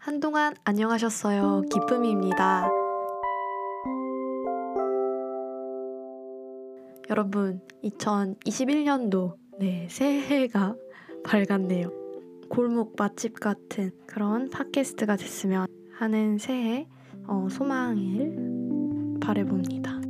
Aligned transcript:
한동안 0.00 0.54
안녕하셨어요. 0.64 1.64
기쁨입니다. 1.70 2.70
여러분, 7.10 7.60
2021년도 7.84 9.34
네, 9.58 9.86
새해가 9.90 10.74
밝았네요. 11.22 11.92
골목 12.48 12.94
맛집 12.96 13.38
같은 13.38 13.90
그런 14.06 14.48
팟캐스트가 14.48 15.16
됐으면 15.16 15.66
하는 15.92 16.38
새해 16.38 16.88
어, 17.26 17.48
소망을 17.50 19.18
바래봅니다. 19.20 20.00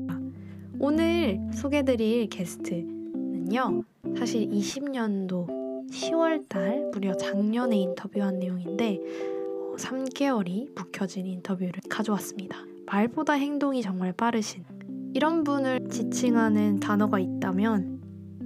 오늘 0.79 1.41
소개드릴 1.53 2.29
게스트는요. 2.29 3.83
사실 4.17 4.49
20년도 4.51 5.49
10월달 5.91 6.93
무려 6.93 7.17
작년에 7.17 7.77
인터뷰한 7.77 8.39
내용인데 8.39 9.40
3개월이 9.81 10.75
묵혀진 10.75 11.27
인터뷰를 11.27 11.73
가져왔습니다. 11.89 12.59
말보다 12.87 13.33
행동이 13.35 13.83
정말 13.83 14.13
빠르신 14.13 14.65
이런 15.15 15.43
분을 15.43 15.89
지칭하는 15.89 16.81
단어가 16.81 17.19
있다면 17.19 18.01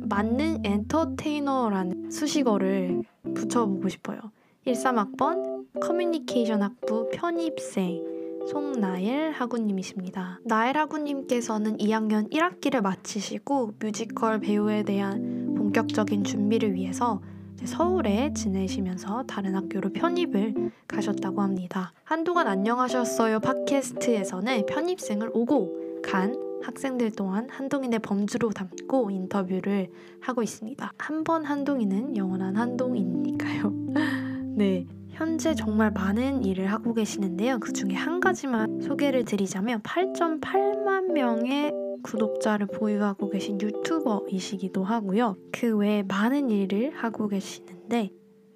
만능 0.08 0.62
엔터테이너라는 0.64 2.10
수식어를 2.10 3.02
붙여보고 3.34 3.88
싶어요. 3.88 4.20
13학번 4.66 5.66
커뮤니케이션 5.80 6.62
학부 6.62 7.10
편입생 7.12 8.14
송나엘 8.48 9.32
학우님이십니다. 9.32 10.40
나엘 10.44 10.76
학우님께서는 10.76 11.78
2학년 11.78 12.30
1학기를 12.30 12.82
마치시고 12.82 13.74
뮤지컬 13.80 14.38
배우에 14.40 14.82
대한 14.82 15.54
본격적인 15.56 16.24
준비를 16.24 16.74
위해서 16.74 17.20
서울에 17.64 18.32
지내시면서 18.34 19.24
다른 19.26 19.54
학교로 19.54 19.90
편입을 19.92 20.70
가셨다고 20.88 21.40
합니다. 21.42 21.92
한동안 22.04 22.46
안녕하셨어요 22.48 23.40
팟캐스트에서는 23.40 24.66
편입생을 24.66 25.30
오고 25.32 26.02
간 26.02 26.34
학생들 26.62 27.12
또한 27.12 27.48
한동인의 27.50 28.00
범주로 28.00 28.50
담고 28.50 29.10
인터뷰를 29.10 29.90
하고 30.20 30.42
있습니다. 30.42 30.92
한 30.98 31.24
번 31.24 31.44
한동인은 31.44 32.16
영원한 32.16 32.56
한동인이니까요. 32.56 33.72
네. 34.56 34.86
현재 35.10 35.54
정말 35.54 35.92
많은 35.92 36.42
일을 36.44 36.72
하고 36.72 36.92
계시는데요. 36.92 37.60
그 37.60 37.72
중에 37.72 37.94
한 37.94 38.18
가지만 38.18 38.80
소개를 38.80 39.24
드리자면 39.24 39.80
8.8만 39.82 41.12
명의 41.12 41.72
구독자를 42.04 42.66
보유하고 42.66 43.30
계신 43.30 43.60
유튜버이시기도 43.60 44.84
하고요. 44.84 45.36
그 45.50 45.76
외에 45.76 46.04
많은 46.04 46.50
일을 46.50 46.92
하고 46.94 47.26
계시는데 47.26 48.10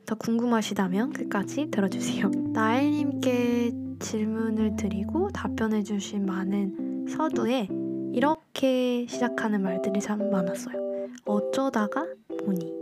더 0.07 0.15
궁금하시다면 0.15 1.13
끝까지 1.13 1.71
들어주세요. 1.71 2.31
나엘님께 2.55 3.73
질문을 3.99 4.77
드리고 4.77 5.31
답변해주신 5.31 6.25
많은 6.25 7.07
서두에 7.09 7.69
이렇게 8.13 9.07
시작하는 9.09 9.63
말들이 9.63 10.01
참 10.01 10.31
많았어요. 10.31 10.77
어쩌다가 11.25 12.07
보니 12.45 12.73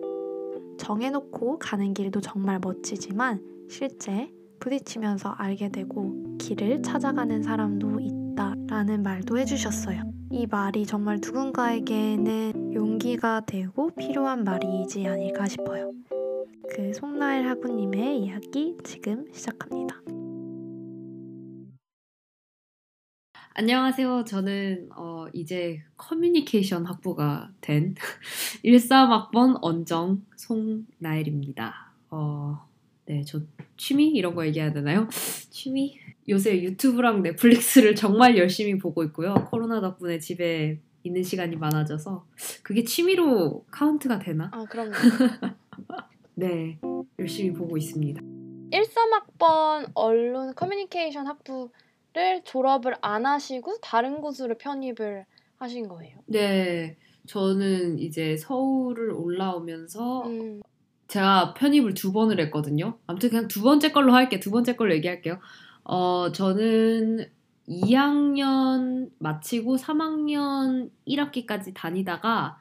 정해놓고 0.78 1.59
가는 1.59 1.94
길도 1.94 2.20
정말 2.20 2.59
멋지지만 2.61 3.41
실제 3.69 4.31
부딪히면서 4.61 5.31
알게 5.31 5.70
되고 5.70 6.37
길을 6.39 6.83
찾아가는 6.83 7.42
사람도 7.42 8.00
있다라는 8.00 9.03
말도 9.03 9.39
해주셨어요. 9.39 10.16
이 10.37 10.47
말이 10.47 10.84
정말 10.84 11.19
누군가에게는 11.25 12.75
용기가 12.75 13.41
되고 13.47 13.89
필요한 13.95 14.45
말이지 14.45 15.06
아닐까 15.09 15.48
싶어요. 15.48 15.95
그 16.69 16.93
송나일 16.93 17.48
하구님의 17.48 18.23
이야기 18.23 18.77
지금 18.84 19.33
시작합니다. 19.33 19.97
안녕하세요. 23.55 24.25
저는 24.25 24.91
어, 24.95 25.25
이제 25.33 25.83
커뮤니케이션 25.97 26.84
학부가 26.84 27.50
된 27.62 27.94
13학번 28.62 29.56
언정 29.62 30.22
송나일입니다. 30.37 31.94
어, 32.10 32.69
네, 33.06 33.22
저 33.25 33.41
취미 33.78 34.09
이런 34.09 34.34
거 34.34 34.44
얘기해야 34.44 34.75
되나요? 34.75 35.09
취미? 35.49 35.99
요새 36.28 36.62
유튜브랑 36.62 37.22
넷플릭스를 37.22 37.94
정말 37.94 38.37
열심히 38.37 38.78
보고 38.78 39.04
있고요. 39.04 39.34
코로나 39.50 39.81
덕분에 39.81 40.19
집에 40.19 40.81
있는 41.04 41.22
시간이 41.22 41.56
많아져서 41.56 42.26
그게 42.62 42.82
취미로 42.84 43.64
카운트가 43.70 44.19
되나? 44.19 44.50
아, 44.53 44.65
그럼요. 44.65 44.91
네, 46.34 46.78
열심히 47.19 47.53
보고 47.53 47.76
있습니다. 47.76 48.20
13학번 48.72 49.91
언론 49.94 50.54
커뮤니케이션 50.54 51.26
학부 51.26 51.70
를 52.16 52.41
졸업을 52.44 52.94
안 53.03 53.26
하시고 53.26 53.76
다른 53.82 54.22
곳으로 54.22 54.56
편입을 54.56 55.26
하신 55.59 55.86
거예요? 55.86 56.16
네, 56.25 56.97
저는 57.26 57.98
이제 57.98 58.38
서울을 58.38 59.12
올라오면서 59.12 60.26
음. 60.26 60.62
제가 61.09 61.53
편입을 61.53 61.92
두 61.92 62.12
번을 62.12 62.41
했거든요. 62.41 62.98
아무튼 63.06 63.28
그냥 63.28 63.48
두 63.48 63.60
번째 63.60 63.92
걸로 63.92 64.15
할게. 64.15 64.41
두 64.41 64.50
번째 64.50 64.76
걸로 64.76 64.94
얘기할게요. 64.94 65.38
어, 65.88 66.32
저는 66.32 67.30
2학년 67.69 69.10
마치고 69.19 69.76
3학년 69.76 70.91
1학기까지 71.06 71.72
다니다가 71.74 72.58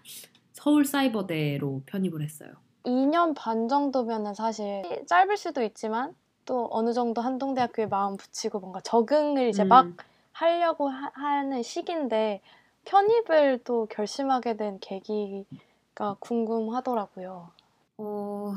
서울사이버대로 0.53 1.81
편입을 1.87 2.21
했어요. 2.21 2.51
2년 2.83 3.33
반 3.33 3.67
정도면은 3.67 4.35
사실 4.35 4.83
짧을 5.07 5.37
수도 5.37 5.63
있지만 5.63 6.13
또 6.45 6.67
어느 6.71 6.93
정도 6.93 7.21
한동대학교에 7.21 7.87
마음 7.87 8.15
붙이고 8.15 8.59
뭔가 8.59 8.79
적응을 8.81 9.49
이제 9.49 9.63
음. 9.63 9.69
막 9.69 9.87
하려고 10.31 10.89
하, 10.89 11.43
는 11.43 11.63
시기인데 11.63 12.41
편입을 12.85 13.61
또 13.63 13.87
결심하게 13.87 14.55
된 14.55 14.79
계기가 14.79 16.17
궁금하더라고요. 16.19 17.49
어, 17.97 18.53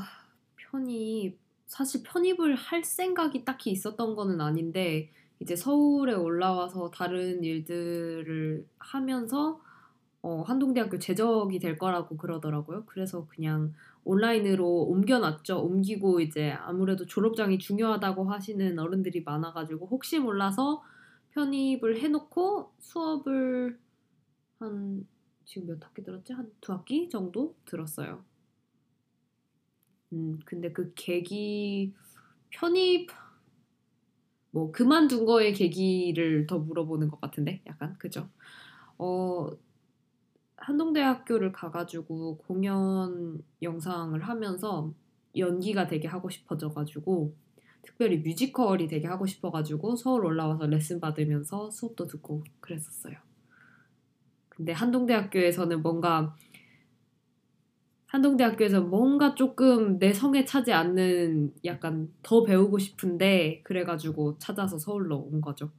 편입 0.56 1.38
사실 1.68 2.02
편입을 2.04 2.56
할 2.56 2.84
생각이 2.84 3.44
딱히 3.46 3.72
있었던 3.72 4.16
거는 4.16 4.40
아닌데 4.42 5.10
이제 5.40 5.56
서울에 5.56 6.14
올라와서 6.14 6.90
다른 6.92 7.44
일들을 7.44 8.68
하면서 8.80 9.62
어, 10.22 10.42
한동대학교 10.42 10.98
제적이 10.98 11.58
될 11.60 11.78
거라고 11.78 12.16
그러더라고요. 12.16 12.84
그래서 12.86 13.26
그냥 13.28 13.74
온라인으로 14.04 14.66
옮겨놨죠. 14.84 15.60
옮기고 15.62 16.20
이제 16.20 16.50
아무래도 16.52 17.06
졸업장이 17.06 17.58
중요하다고 17.58 18.24
하시는 18.30 18.78
어른들이 18.78 19.22
많아가지고 19.24 19.86
혹시 19.88 20.18
몰라서 20.18 20.82
편입을 21.32 22.00
해놓고 22.00 22.72
수업을 22.80 23.78
한 24.60 25.06
지금 25.46 25.68
몇 25.68 25.84
학기 25.84 26.02
들었지? 26.04 26.32
한 26.32 26.52
두 26.60 26.72
학기 26.72 27.08
정도 27.10 27.56
들었어요. 27.66 28.24
음, 30.12 30.38
근데 30.44 30.72
그 30.72 30.92
계기 30.94 31.94
편입 32.50 33.10
뭐 34.50 34.72
그만둔 34.72 35.26
거의 35.26 35.52
계기를 35.52 36.46
더 36.46 36.58
물어보는 36.58 37.08
것 37.08 37.20
같은데 37.20 37.62
약간 37.66 37.94
그죠? 37.98 38.28
어 38.98 39.50
한동대학교를 40.56 41.52
가가지고 41.52 42.38
공연 42.38 43.42
영상을 43.62 44.20
하면서 44.20 44.92
연기가 45.36 45.86
되게 45.86 46.08
하고 46.08 46.30
싶어져가지고 46.30 47.34
특별히 47.82 48.18
뮤지컬이 48.18 48.88
되게 48.88 49.06
하고 49.06 49.26
싶어가지고 49.26 49.96
서울 49.96 50.26
올라와서 50.26 50.66
레슨 50.66 51.00
받으면서 51.00 51.70
수업도 51.70 52.06
듣고 52.06 52.44
그랬었어요. 52.60 53.16
근데 54.48 54.72
한동대학교에서는 54.72 55.82
뭔가 55.82 56.36
한동대학교에서 58.08 58.80
뭔가 58.80 59.34
조금 59.34 59.98
내 59.98 60.12
성에 60.12 60.44
차지 60.44 60.72
않는 60.72 61.54
약간 61.64 62.12
더 62.22 62.42
배우고 62.42 62.78
싶은데 62.78 63.60
그래가지고 63.64 64.38
찾아서 64.38 64.78
서울로 64.78 65.18
온 65.18 65.40
거죠. 65.40 65.70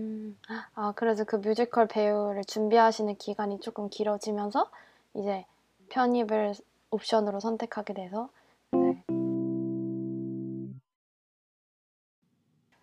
음. 0.00 0.38
아 0.74 0.92
그래서 0.94 1.24
그 1.24 1.36
뮤지컬 1.36 1.88
배우를 1.88 2.44
준비하시는 2.44 3.16
기간이 3.16 3.60
조금 3.60 3.88
길어지면서 3.88 4.70
이제 5.14 5.44
편입을 5.88 6.54
옵션으로 6.90 7.40
선택하게 7.40 7.94
돼서 7.94 8.28
네. 8.72 9.02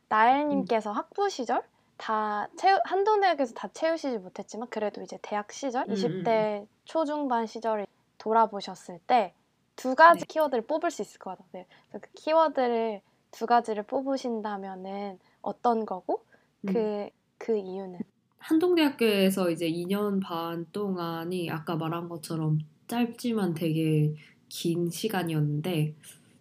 나엘님께서 0.09 0.91
음. 0.91 0.95
학부 0.95 1.29
시절 1.29 1.63
다 1.95 2.49
채우, 2.57 2.79
한동대학에서 2.83 3.53
다 3.53 3.69
채우시지 3.69 4.17
못했지만 4.17 4.67
그래도 4.69 5.01
이제 5.01 5.17
대학 5.21 5.53
시절, 5.53 5.85
음, 5.87 5.93
20대 5.93 6.27
음, 6.27 6.61
음. 6.63 6.67
초중반 6.83 7.45
시절을 7.45 7.85
돌아보셨을 8.23 8.99
때 9.07 9.33
두 9.75 9.95
가지 9.95 10.21
네. 10.21 10.25
키워드를 10.27 10.65
뽑을 10.65 10.91
수 10.91 11.01
있을 11.01 11.19
것 11.19 11.37
같아요. 11.37 11.65
그 11.91 11.99
키워드를 12.15 13.01
두 13.31 13.45
가지를 13.45 13.83
뽑으신다면은 13.83 15.19
어떤 15.41 15.85
거고 15.85 16.25
그, 16.65 16.77
음. 16.77 17.09
그 17.37 17.57
이유는? 17.57 17.99
한동대학교에서 18.37 19.49
이제 19.49 19.69
2년 19.69 20.21
반 20.21 20.65
동안이 20.71 21.49
아까 21.49 21.75
말한 21.75 22.09
것처럼 22.09 22.59
짧지만 22.87 23.53
되게 23.53 24.15
긴 24.49 24.89
시간이었는데 24.89 25.95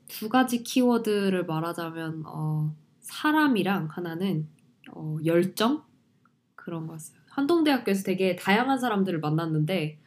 두 0.08 0.28
가지 0.28 0.62
키워드를 0.62 1.46
말하자면 1.46 2.24
어, 2.26 2.74
사람이랑 3.00 3.88
하나는 3.90 4.48
어, 4.90 5.16
열정 5.24 5.84
그런 6.54 6.86
거였어요. 6.86 7.18
한동대학교에서 7.30 8.02
되게 8.04 8.36
다양한 8.36 8.78
사람들을 8.78 9.20
만났는데 9.20 9.98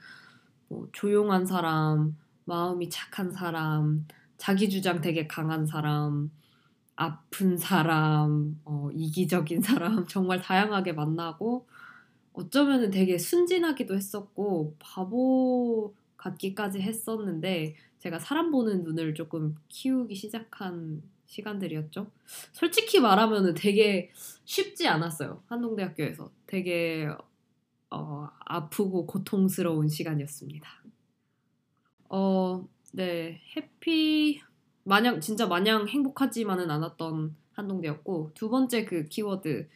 뭐 0.67 0.87
조용한 0.91 1.45
사람, 1.45 2.17
마음이 2.45 2.89
착한 2.89 3.31
사람, 3.31 4.07
자기 4.37 4.69
주장 4.69 5.01
되게 5.01 5.27
강한 5.27 5.65
사람, 5.65 6.31
아픈 6.95 7.57
사람, 7.57 8.59
어, 8.63 8.89
이기적인 8.93 9.61
사람 9.61 10.05
정말 10.07 10.41
다양하게 10.41 10.93
만나고 10.93 11.67
어쩌면은 12.33 12.91
되게 12.91 13.17
순진하기도 13.17 13.95
했었고 13.95 14.75
바보 14.79 15.93
같기까지 16.17 16.81
했었는데 16.81 17.75
제가 17.99 18.19
사람 18.19 18.51
보는 18.51 18.83
눈을 18.83 19.13
조금 19.13 19.55
키우기 19.69 20.15
시작한 20.15 21.01
시간들이었죠. 21.27 22.11
솔직히 22.51 22.99
말하면은 22.99 23.53
되게 23.53 24.11
쉽지 24.45 24.87
않았어요. 24.87 25.41
한동대학교에서 25.47 26.31
되게 26.45 27.09
어, 27.95 28.29
아프고 28.39 29.05
고통스러운 29.05 29.87
시간이었습니다. 29.87 30.69
어, 32.09 32.67
네, 32.91 33.41
해피 33.55 34.41
마냥 34.83 35.21
진짜 35.21 35.47
마냥 35.47 35.87
행복하지만은 35.87 36.69
않았던 36.69 37.35
한동대였고 37.53 38.31
두 38.33 38.49
번째 38.49 38.85
그 38.85 39.05
키워드 39.05 39.69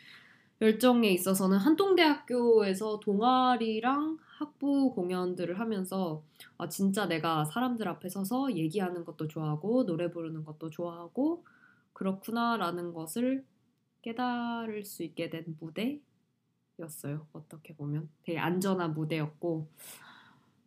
열정에 0.62 1.10
있어서는 1.12 1.58
한동대학교에서 1.58 3.00
동아리랑 3.00 4.18
학부 4.38 4.94
공연들을 4.94 5.58
하면서 5.58 6.22
아 6.58 6.68
진짜 6.68 7.08
내가 7.08 7.46
사람들 7.46 7.88
앞에 7.88 8.10
서서 8.10 8.54
얘기하는 8.54 9.06
것도 9.06 9.30
좋아하고 9.30 9.86
노래 9.86 10.12
부르는 10.12 10.44
것도 10.44 10.70
좋아하고 10.70 11.46
그렇구나라는 11.94 12.94
것을 12.94 13.46
깨달을 14.02 14.84
수 14.84 15.04
있게 15.04 15.30
된 15.30 15.58
무대 15.60 16.02
였어요. 16.80 17.28
어떻게 17.34 17.76
보면 17.76 18.10
되게 18.24 18.40
안전한 18.40 18.94
무대였고 18.94 19.68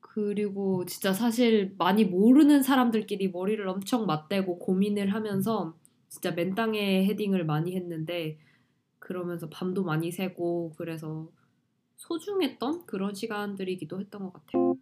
그리고 0.01 0.85
진짜 0.85 1.13
사실 1.13 1.75
많이 1.79 2.05
모르는 2.05 2.63
사람들끼리 2.63 3.31
머리를 3.31 3.67
엄청 3.67 4.07
맞대고 4.07 4.59
고민을 4.59 5.15
하면서 5.15 5.75
진짜 6.09 6.33
맨땅에 6.33 7.07
헤딩을 7.07 7.47
많이 7.47 7.75
했는데 7.75 8.39
그러면서 8.99 9.49
밤도 9.49 9.85
많이 9.85 10.13
새고 10.13 10.75
그래서 10.77 11.29
소중했던 11.97 12.85
그런 12.87 13.15
시간들이기도 13.15 14.01
했던 14.01 14.25
것 14.25 14.33
같아요. 14.35 14.75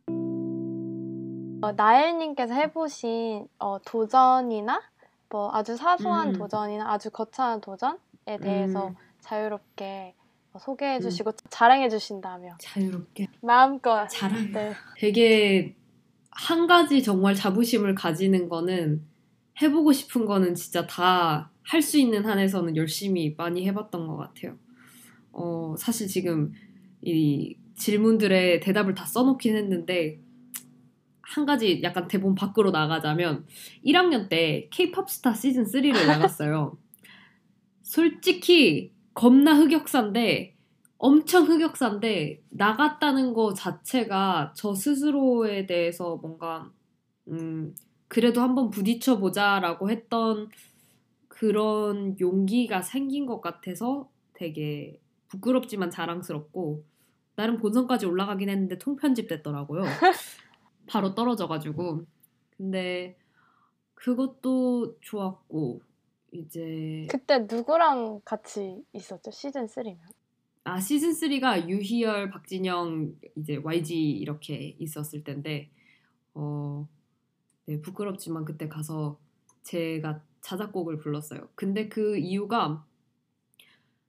어, 1.63 1.73
나엘님께서 1.73 2.55
해보신 2.55 3.47
어, 3.59 3.79
도전이나 3.85 4.81
뭐 5.29 5.51
아주 5.53 5.77
사소한 5.77 6.29
음. 6.29 6.33
도전이나 6.33 6.91
아주 6.91 7.11
거창한 7.11 7.61
도전에 7.61 8.39
대해서 8.41 8.89
음, 8.89 8.97
자유롭게 9.21 10.15
어, 10.19 10.20
소개해 10.59 11.01
주시고 11.01 11.33
자랑해 11.51 11.89
주신다며 11.89 12.57
자유롭게 12.61 13.29
마음껏 13.43 14.07
자랑. 14.09 14.53
네. 14.53 14.73
되게 14.97 15.77
한 16.31 16.67
가지 16.67 17.03
정말 17.03 17.35
자부심을 17.35 17.95
가지는 17.95 18.49
거는 18.49 19.03
해보고 19.63 19.93
싶은 19.93 20.25
거는 20.27 20.55
진짜 20.55 20.87
다 20.87 21.51
할 21.71 21.83
수 21.83 21.99
있는 21.99 22.25
한에서는 22.25 22.75
열심히 22.77 23.35
많이 23.37 23.65
해봤던 23.69 24.09
것 24.09 24.17
같아요. 24.17 24.57
어, 25.31 25.77
사실 25.79 26.09
지금 26.09 26.53
이 27.01 27.57
질문들의 27.77 28.59
대답을 28.61 28.95
다 28.95 29.07
써놓긴 29.07 29.57
했는데 29.57 30.19
한 31.23 31.47
가지 31.47 31.81
약간 31.85 32.09
대본 32.09 32.35
밖으로 32.35 32.73
나가자면 32.73 33.47
1학년 33.87 34.29
때 34.29 34.69
K-팝 34.73 35.09
스타 35.09 35.33
시즌 35.33 35.63
3를 35.63 36.07
나갔어요. 36.09 36.77
솔직히 37.83 38.93
겁나 39.21 39.55
흑역사인데 39.55 40.57
엄청 40.97 41.45
흑역사인데 41.45 42.43
나갔다는 42.49 43.35
거 43.35 43.53
자체가 43.53 44.55
저 44.57 44.75
스스로에 44.75 45.67
대해서 45.67 46.17
뭔가 46.17 46.73
음 47.29 47.75
그래도 48.09 48.41
한번 48.41 48.71
부딪혀 48.71 49.19
보자라고 49.19 49.91
했던 49.91 50.49
그런 51.29 52.19
용기가 52.19 52.81
생긴 52.81 53.27
것 53.27 53.43
같아서 53.43 54.09
되게 54.33 54.99
부끄럽지만 55.29 55.91
자랑스럽고 55.91 56.83
나름 57.37 57.59
본선까지 57.59 58.07
올라가긴 58.07 58.49
했는데 58.49 58.79
통편집 58.79 59.29
됐더라고요. 59.29 59.83
바로 60.89 61.15
떨어져가지고 61.15 62.07
근데 62.57 63.19
그것도 63.93 64.97
좋았고 65.03 65.90
이제 66.33 67.07
그때 67.11 67.41
누구랑 67.41 68.21
같이 68.25 68.85
있었죠 68.93 69.31
시즌 69.31 69.67
3면? 69.67 69.99
아 70.65 70.79
시즌 70.79 71.11
3가 71.11 71.69
유희열, 71.69 72.31
박진영, 72.31 73.15
이제 73.37 73.57
YG 73.57 74.11
이렇게 74.11 74.77
있었을 74.79 75.25
텐데 75.25 75.71
어 76.35 76.87
네, 77.67 77.81
부끄럽지만 77.81 78.45
그때 78.45 78.69
가서 78.69 79.19
제가 79.63 80.23
자작곡을 80.41 80.99
불렀어요. 80.99 81.49
근데 81.55 81.89
그 81.89 82.17
이유가 82.19 82.85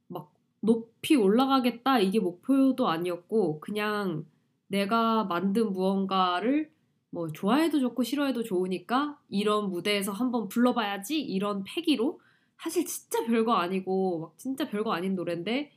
막 0.07 0.33
높이 0.59 1.15
올라가겠다 1.15 1.99
이게 1.99 2.19
목표도 2.19 2.87
아니었고 2.87 3.59
그냥 3.59 4.25
내가 4.67 5.25
만든 5.25 5.71
무언가를 5.73 6.71
뭐 7.11 7.27
좋아해도 7.31 7.79
좋고 7.79 8.03
싫어해도 8.03 8.43
좋으니까 8.43 9.19
이런 9.29 9.69
무대에서 9.69 10.11
한번 10.11 10.47
불러봐야지 10.47 11.21
이런 11.21 11.63
패기로 11.63 12.19
사실 12.57 12.85
진짜 12.85 13.25
별거 13.25 13.53
아니고 13.53 14.19
막 14.19 14.37
진짜 14.37 14.67
별거 14.69 14.93
아닌 14.93 15.15
노래인데 15.15 15.71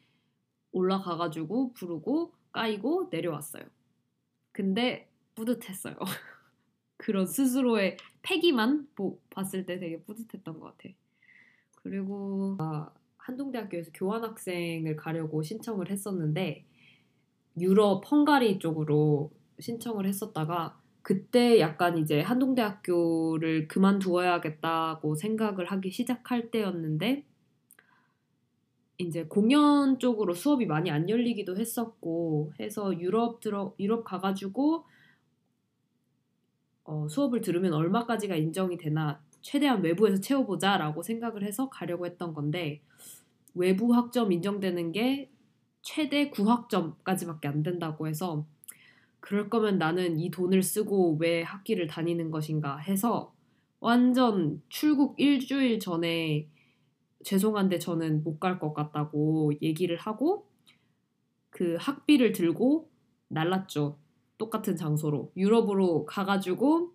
올라가가지고 0.72 1.72
부르고 1.72 2.32
까이고 2.52 3.08
내려왔어요. 3.10 3.64
근데 4.52 5.10
뿌듯했어요. 5.34 5.96
그런 6.96 7.26
스스로의 7.26 7.96
패기만 8.22 8.88
보- 8.94 9.18
봤을 9.30 9.66
때 9.66 9.78
되게 9.80 10.00
뿌듯했던 10.02 10.60
것 10.60 10.76
같아. 10.76 10.94
그리고 11.82 12.56
아, 12.60 12.90
한동대학교에서 13.18 13.90
교환학생을 13.92 14.94
가려고 14.96 15.42
신청을 15.42 15.90
했었는데 15.90 16.64
유럽 17.58 18.10
헝가리 18.10 18.58
쪽으로 18.60 19.32
신청을 19.58 20.06
했었다가 20.06 20.80
그때 21.04 21.60
약간 21.60 21.98
이제 21.98 22.22
한동대학교를 22.22 23.68
그만두어야겠다고 23.68 25.14
생각을 25.14 25.66
하기 25.66 25.90
시작할 25.90 26.50
때였는데 26.50 27.26
이제 28.96 29.24
공연 29.24 29.98
쪽으로 29.98 30.32
수업이 30.32 30.64
많이 30.64 30.90
안 30.90 31.10
열리기도 31.10 31.58
했었고 31.58 32.54
해서 32.58 32.98
유럽 32.98 33.40
들어 33.40 33.74
유럽 33.78 34.04
가가지고 34.04 34.86
어, 36.84 37.06
수업을 37.06 37.42
들으면 37.42 37.74
얼마까지가 37.74 38.36
인정이 38.36 38.78
되나 38.78 39.20
최대한 39.42 39.82
외부에서 39.82 40.22
채워보자라고 40.22 41.02
생각을 41.02 41.42
해서 41.44 41.68
가려고 41.68 42.06
했던 42.06 42.32
건데 42.32 42.80
외부 43.54 43.94
학점 43.94 44.32
인정되는 44.32 44.92
게 44.92 45.30
최대 45.82 46.30
9학점까지밖에 46.30 47.44
안 47.44 47.62
된다고 47.62 48.08
해서 48.08 48.46
그럴 49.24 49.48
거면 49.48 49.78
나는 49.78 50.18
이 50.20 50.30
돈을 50.30 50.62
쓰고 50.62 51.16
왜 51.18 51.42
학기를 51.42 51.86
다니는 51.86 52.30
것인가 52.30 52.76
해서 52.78 53.34
완전 53.80 54.62
출국 54.68 55.18
일주일 55.18 55.80
전에 55.80 56.48
죄송한데 57.24 57.78
저는 57.78 58.22
못 58.24 58.38
갈 58.40 58.58
것 58.60 58.74
같다고 58.74 59.52
얘기를 59.62 59.96
하고 59.96 60.46
그 61.50 61.76
학비를 61.78 62.32
들고 62.32 62.90
날랐죠. 63.28 63.98
똑같은 64.38 64.76
장소로 64.76 65.32
유럽으로 65.36 66.04
가가지고 66.06 66.92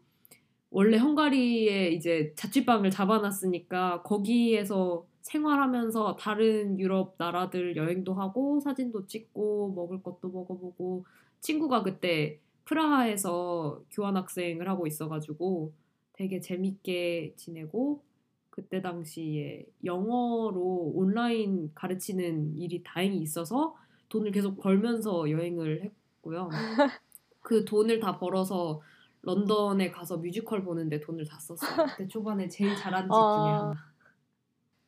원래 0.72 0.98
헝가리에 0.98 1.92
이제 1.92 2.34
자취방을 2.36 2.92
잡아놨으니까 2.92 4.04
거기에서 4.04 5.08
생활하면서 5.22 6.18
다른 6.18 6.80
유럽 6.80 7.16
나라들 7.18 7.76
여행도 7.76 8.14
하고 8.14 8.60
사진도 8.60 9.08
찍고 9.08 9.74
먹을 9.76 10.04
것도 10.04 10.30
먹어보고 10.30 11.06
친구가 11.42 11.84
그때 11.84 12.40
프라하에서 12.66 13.82
교환학생을 13.92 14.68
하고 14.70 14.86
있어가지고 14.86 15.74
되게 16.14 16.40
재밌게 16.40 17.34
지내고 17.36 18.04
그때 18.50 18.82
당시에 18.82 19.66
영어로 19.86 20.92
온라인 20.94 21.72
가르치는 21.74 22.58
일이 22.58 22.84
다행히 22.84 23.20
있어서 23.20 23.76
돈을 24.10 24.32
계속 24.32 24.60
벌면서 24.60 25.30
여행을 25.30 25.84
했고요. 25.84 26.50
그 27.42 27.64
돈을 27.64 28.00
다 28.00 28.20
벌어서 28.20 28.82
런던에 29.22 29.92
가서 29.92 30.18
뮤지컬 30.18 30.64
보는데 30.64 31.00
돈을 31.00 31.26
다 31.26 31.40
썼어요. 31.40 31.88
그때 31.88 32.08
초반에 32.08 32.48
제일 32.50 32.76
잘한 32.76 33.04
짓 33.04 33.08
중에 33.08 33.16
아. 33.16 33.74
하나. 33.74 33.90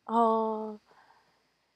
어, 0.05 0.79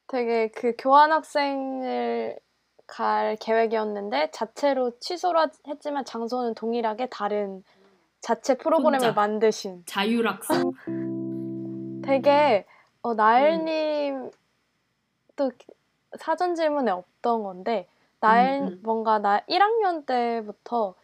되게 0.08 0.50
그 0.50 0.74
교환학생을 0.78 2.38
갈 2.88 3.36
계획이었는데 3.40 4.32
자체로 4.32 4.92
취소를 5.00 5.48
했지만 5.68 6.06
장소는 6.06 6.54
동일하게 6.54 7.08
다른 7.08 7.64
자체 8.22 8.56
프로그램을 8.56 8.94
혼자. 8.96 9.12
만드신 9.12 9.84
자율학습. 9.86 10.74
되게 12.04 12.66
어, 13.02 13.14
나엘님 13.14 14.32
또 15.36 15.52
사전 16.18 16.56
질문에 16.56 16.92
없던 16.92 17.44
건데 17.44 17.88
나엘 18.20 18.62
음, 18.62 18.68
음. 18.68 18.80
뭔가 18.84 19.20
나 19.20 19.42
1학년 19.42 20.06
때부터 20.06 20.96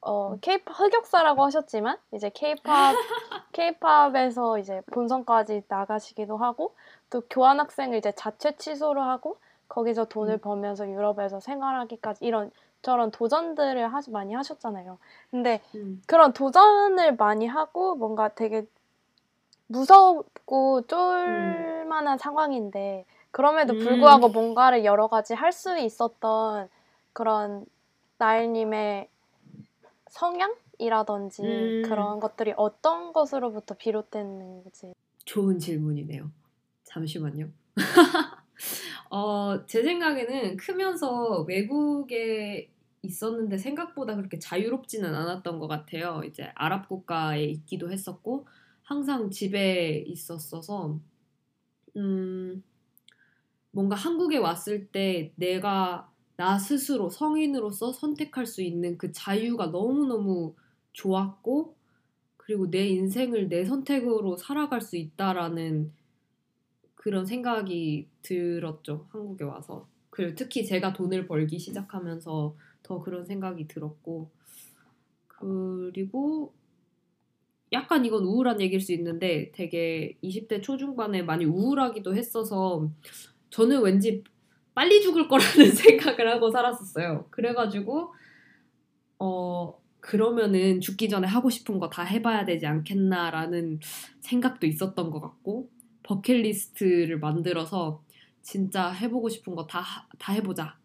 어 0.00 0.32
음. 0.32 0.38
케이팝 0.40 0.78
흑역사라고 0.78 1.42
하셨지만 1.44 1.98
이제 2.12 2.30
케이팝 2.32 2.62
케이팝에서 3.52 4.58
이제 4.58 4.82
본선까지 4.92 5.62
나가시기도 5.66 6.36
하고 6.36 6.76
또 7.10 7.22
교환 7.28 7.58
학생을 7.58 7.98
이제 7.98 8.12
자체 8.12 8.56
취소를 8.56 9.02
하고 9.02 9.38
거기서 9.68 10.06
돈을 10.06 10.34
음. 10.34 10.38
벌면서 10.38 10.88
유럽에서 10.90 11.40
생활하기까지 11.40 12.24
이런 12.24 12.50
저런 12.82 13.10
도전들을 13.10 13.92
하, 13.92 14.00
많이 14.10 14.34
하셨잖아요. 14.34 14.98
근데 15.30 15.60
음. 15.74 16.02
그런 16.06 16.32
도전을 16.32 17.16
많이 17.16 17.46
하고 17.46 17.94
뭔가 17.96 18.28
되게 18.28 18.66
무섭고 19.66 20.82
쫄만한 20.86 22.18
상황인데 22.18 23.04
그럼에도 23.30 23.74
음. 23.74 23.78
불구하고 23.78 24.28
뭔가를 24.28 24.84
여러 24.84 25.08
가지 25.08 25.34
할 25.34 25.52
수 25.52 25.76
있었던 25.78 26.68
그런 27.12 27.66
나일님의 28.18 29.08
성향이라든지 30.08 31.42
음. 31.42 31.82
그런 31.84 32.20
것들이 32.20 32.54
어떤 32.56 33.12
것으로부터 33.12 33.74
비롯됐는지 33.74 34.94
좋은 35.24 35.58
질문이네요. 35.58 36.30
잠시만요. 36.84 37.48
어, 39.10 39.64
제 39.66 39.82
생각에는 39.82 40.56
크면서 40.56 41.42
외국에 41.42 42.70
있었는데 43.02 43.58
생각보다 43.58 44.16
그렇게 44.16 44.38
자유롭지는 44.38 45.14
않았던 45.14 45.58
것 45.58 45.68
같아요. 45.68 46.22
이제 46.26 46.50
아랍 46.54 46.88
국가에 46.88 47.44
있기도 47.44 47.90
했었고 47.90 48.46
항상 48.82 49.30
집에 49.30 50.04
있었어서 50.06 50.98
음, 51.96 52.62
뭔가 53.70 53.96
한국에 53.96 54.38
왔을 54.38 54.88
때 54.88 55.32
내가 55.36 56.10
나 56.36 56.58
스스로 56.58 57.10
성인으로서 57.10 57.92
선택할 57.92 58.46
수 58.46 58.62
있는 58.62 58.96
그 58.98 59.12
자유가 59.12 59.66
너무너무 59.66 60.54
좋았고 60.92 61.76
그리고 62.36 62.70
내 62.70 62.88
인생을 62.88 63.48
내 63.48 63.64
선택으로 63.64 64.36
살아갈 64.36 64.80
수 64.80 64.96
있다라는 64.96 65.92
그런 67.08 67.24
생각이 67.24 68.06
들었죠. 68.20 69.06
한국에 69.12 69.42
와서. 69.42 69.88
그리고 70.10 70.34
특히 70.34 70.66
제가 70.66 70.92
돈을 70.92 71.26
벌기 71.26 71.58
시작하면서 71.58 72.54
더 72.82 73.00
그런 73.00 73.24
생각이 73.24 73.66
들었고 73.66 74.30
그리고 75.26 76.52
약간 77.72 78.04
이건 78.04 78.24
우울한 78.24 78.60
얘기일 78.60 78.82
수 78.82 78.92
있는데 78.92 79.50
되게 79.54 80.18
20대 80.22 80.62
초중반에 80.62 81.22
많이 81.22 81.46
우울하기도 81.46 82.14
했어서 82.14 82.90
저는 83.48 83.80
왠지 83.80 84.22
빨리 84.74 85.00
죽을 85.00 85.28
거라는 85.28 85.72
생각을 85.72 86.30
하고 86.30 86.50
살았었어요. 86.50 87.28
그래가지고 87.30 88.12
어 89.18 89.80
그러면은 90.00 90.82
죽기 90.82 91.08
전에 91.08 91.26
하고 91.26 91.48
싶은 91.48 91.78
거 91.78 91.88
다 91.88 92.02
해봐야 92.04 92.44
되지 92.44 92.66
않겠나라는 92.66 93.80
생각도 94.20 94.66
있었던 94.66 95.10
것 95.10 95.20
같고 95.20 95.70
버킷리스트를 96.08 97.18
만들어서 97.20 98.02
진짜 98.42 98.90
해보고 98.90 99.28
싶은 99.28 99.54
거 99.54 99.66
다 99.66 100.08
다 100.18 100.32
해보자 100.32 100.78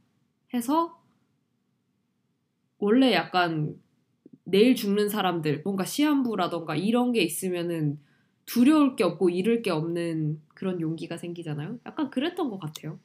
해서 0.54 1.00
원래 2.78 3.14
약간 3.14 3.80
내일 4.44 4.76
죽는 4.76 5.10
사람들 5.10 5.62
뭔가 5.64 5.86
시한부라던가 5.86 6.76
이런 6.76 7.14
게 7.14 7.22
있으면은 7.24 8.00
두려울 8.46 8.96
게 8.96 9.04
없고 9.04 9.30
잃을 9.30 9.62
게 9.62 9.72
없는 9.72 10.42
그런 10.56 10.82
용기가 10.82 11.18
생기잖아요. 11.18 11.80
약간 11.86 12.10
그랬던 12.12 12.50
것 12.50 12.60
같아요. 12.60 13.00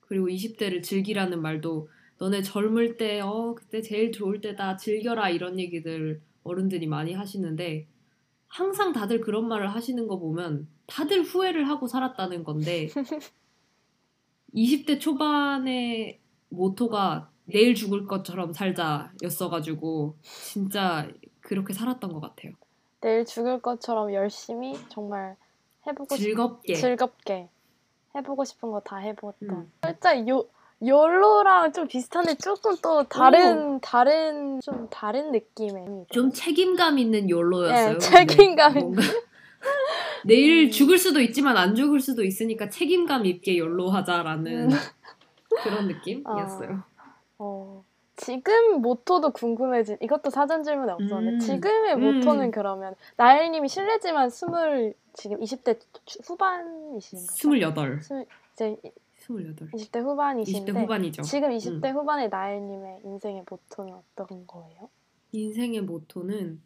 그리고 0.00 0.28
20대를 0.30 0.82
즐기라는 0.82 1.42
말도 1.42 1.88
너네 2.18 2.42
젊을 2.42 2.96
때, 2.98 3.20
어, 3.20 3.54
그때 3.56 3.82
제일 3.82 4.12
좋을 4.12 4.40
때다, 4.40 4.76
즐겨라, 4.76 5.30
이런 5.30 5.58
얘기들 5.60 6.20
어른들이 6.44 6.86
많이 6.86 7.14
하시는데, 7.14 7.88
항상 8.48 8.92
다들 8.92 9.20
그런 9.20 9.48
말을 9.48 9.68
하시는 9.74 10.06
거 10.06 10.18
보면, 10.18 10.68
다들 10.86 11.22
후회를 11.22 11.68
하고 11.68 11.86
살았다는 11.86 12.44
건데, 12.44 12.88
20대 14.54 15.00
초반의 15.00 16.20
모토가 16.48 17.30
내일 17.44 17.74
죽을 17.74 18.06
것처럼 18.06 18.52
살자 18.52 19.12
였어가지고, 19.22 20.16
진짜 20.22 21.08
그렇게 21.40 21.72
살았던 21.72 22.12
것 22.12 22.20
같아요. 22.20 22.52
내일 23.00 23.24
죽을 23.24 23.60
것처럼 23.60 24.12
열심히 24.14 24.74
정말 24.88 25.36
해보고 25.86 26.16
싶 26.16 26.22
즐겁게. 26.22 26.74
즐겁게 26.74 27.48
해보고 28.14 28.44
싶은 28.44 28.70
거 28.70 28.80
다 28.80 28.96
해보았던 28.96 29.48
음. 29.50 29.72
살짝 29.82 30.26
요 30.28 30.44
욜로랑 30.84 31.72
좀 31.72 31.88
비슷한데 31.88 32.34
조금 32.36 32.76
또 32.82 33.04
다른 33.04 33.80
다른 33.80 34.60
좀 34.60 34.88
다른 34.90 35.32
느낌의 35.32 36.06
좀 36.10 36.30
책임감 36.30 36.98
있는 36.98 37.30
욜로였어요. 37.30 37.92
네, 37.94 37.98
책임감 37.98 38.72
근데 38.74 38.84
뭔가 38.84 39.02
내일 40.24 40.70
죽을 40.70 40.98
수도 40.98 41.20
있지만 41.20 41.56
안 41.56 41.74
죽을 41.74 42.00
수도 42.00 42.22
있으니까 42.24 42.68
책임감 42.68 43.24
있게 43.26 43.56
욜로하자라는 43.58 44.70
음. 44.72 44.76
그런 45.62 45.88
느낌이었어요. 45.88 46.82
어, 47.38 47.84
지금 48.16 48.80
모토도 48.82 49.30
궁금해진 49.30 49.96
이것도 50.00 50.30
사전 50.30 50.62
질문에 50.62 50.92
없었는데 50.92 51.36
음. 51.36 51.38
지금의 51.40 51.94
음. 51.94 52.00
모토는 52.18 52.50
그러면 52.50 52.94
나엘님이 53.16 53.68
실례지만 53.68 54.28
스물 54.30 54.94
지금 55.14 55.38
20대 55.40 55.78
후반이신가요? 56.26 57.26
28. 57.56 58.00
스물- 58.02 58.26
이제 58.52 58.76
28. 59.28 59.68
20대 59.68 60.02
후반이신데 60.02 60.72
20대 60.72 60.82
후반이죠. 60.82 61.22
음. 61.22 61.24
지금 61.24 61.50
20대 61.50 61.92
후반의 61.92 62.28
나엘님의 62.28 63.00
인생의 63.04 63.44
모토는 63.48 63.94
어떤 63.94 64.46
거예요? 64.46 64.88
인생의 65.32 65.82
모토는 65.82 66.60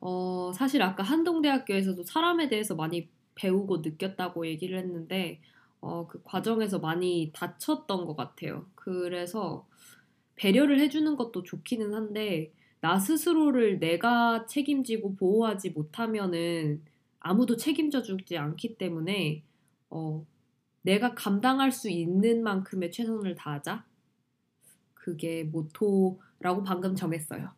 어, 0.00 0.52
사실 0.54 0.82
아까 0.82 1.02
한동대학교에서도 1.02 2.02
사람에 2.04 2.48
대해서 2.48 2.74
많이 2.74 3.08
배우고 3.34 3.78
느꼈다고 3.78 4.46
얘기를 4.46 4.78
했는데 4.78 5.40
어, 5.80 6.06
그 6.08 6.20
과정에서 6.24 6.78
많이 6.78 7.30
다쳤던 7.34 8.06
것 8.06 8.16
같아요. 8.16 8.66
그래서 8.74 9.66
배려를 10.36 10.80
해주는 10.80 11.16
것도 11.16 11.42
좋기는 11.42 11.94
한데 11.94 12.52
나 12.80 12.98
스스로를 12.98 13.80
내가 13.80 14.46
책임지고 14.46 15.16
보호하지 15.16 15.70
못하면은 15.70 16.82
아무도 17.20 17.56
책임져 17.56 18.02
주지 18.02 18.36
않기 18.36 18.76
때문에 18.76 19.42
어, 19.90 20.24
내가 20.88 21.14
감당할 21.14 21.70
수 21.70 21.90
있는 21.90 22.42
만큼의 22.42 22.90
최선을 22.90 23.34
다하자. 23.34 23.84
그게 24.94 25.44
모토라고 25.44 26.62
방금 26.64 26.94
정했어요. 26.94 27.50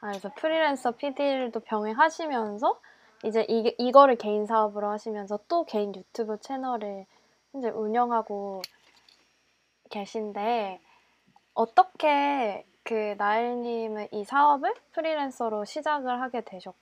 아, 0.00 0.06
그래서 0.06 0.32
프리랜서 0.36 0.92
PD를도 0.92 1.58
병행하시면서 1.58 2.80
이제 3.24 3.44
이, 3.48 3.74
이거를 3.76 4.14
개인 4.14 4.46
사업으로 4.46 4.88
하시면서 4.88 5.40
또 5.48 5.64
개인 5.64 5.92
유튜브 5.96 6.38
채널을 6.40 7.06
현재 7.50 7.70
운영하고 7.70 8.62
계신데 9.90 10.80
어떻게 11.54 12.67
그 12.88 13.14
나엘님은 13.18 14.08
이 14.12 14.24
사업을 14.24 14.72
프리랜서로 14.92 15.66
시작을 15.66 16.22
하게 16.22 16.42
되셨, 16.42 16.74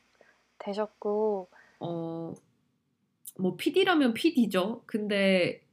되셨고 0.59 1.49
어, 1.81 2.33
뭐 3.41 3.57
PD라면 3.57 4.15
PD죠. 4.15 4.83
근데 4.87 5.65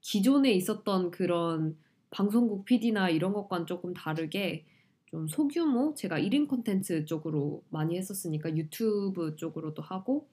기존에 0.00 0.50
있었던 0.50 1.12
그런 1.12 1.78
방송국 2.10 2.64
PD나 2.64 3.10
이런 3.10 3.32
것과는 3.32 3.66
조금 3.66 3.94
다르게 3.94 4.64
좀 5.04 5.28
소규모 5.28 5.94
제가 5.94 6.18
1인 6.18 6.48
콘텐츠 6.48 7.04
쪽으로 7.04 7.62
많이 7.68 7.96
했었으니까 7.96 8.56
유튜브 8.56 9.36
쪽으로도 9.36 9.82
하고 9.82 10.26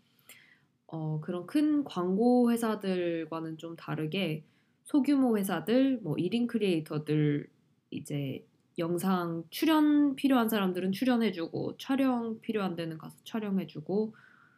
어, 0.88 1.20
그런 1.22 1.46
큰 1.46 1.84
광고 1.84 2.52
회사들과는 2.52 3.60
좀 3.60 3.76
다르게 3.76 4.46
소규모 4.84 5.38
회사들, 5.38 6.00
뭐 6.02 6.16
1인 6.16 6.48
크리에이터들 6.48 7.48
이제 7.92 8.44
영상 8.78 9.44
출연 9.50 10.16
필요한 10.16 10.50
사람들은 10.50 10.92
출연해주고 10.92 11.78
촬영 11.78 12.40
필요한 12.42 12.76
데는 12.76 12.98
가서 12.98 13.16
촬영해주고 13.24 14.16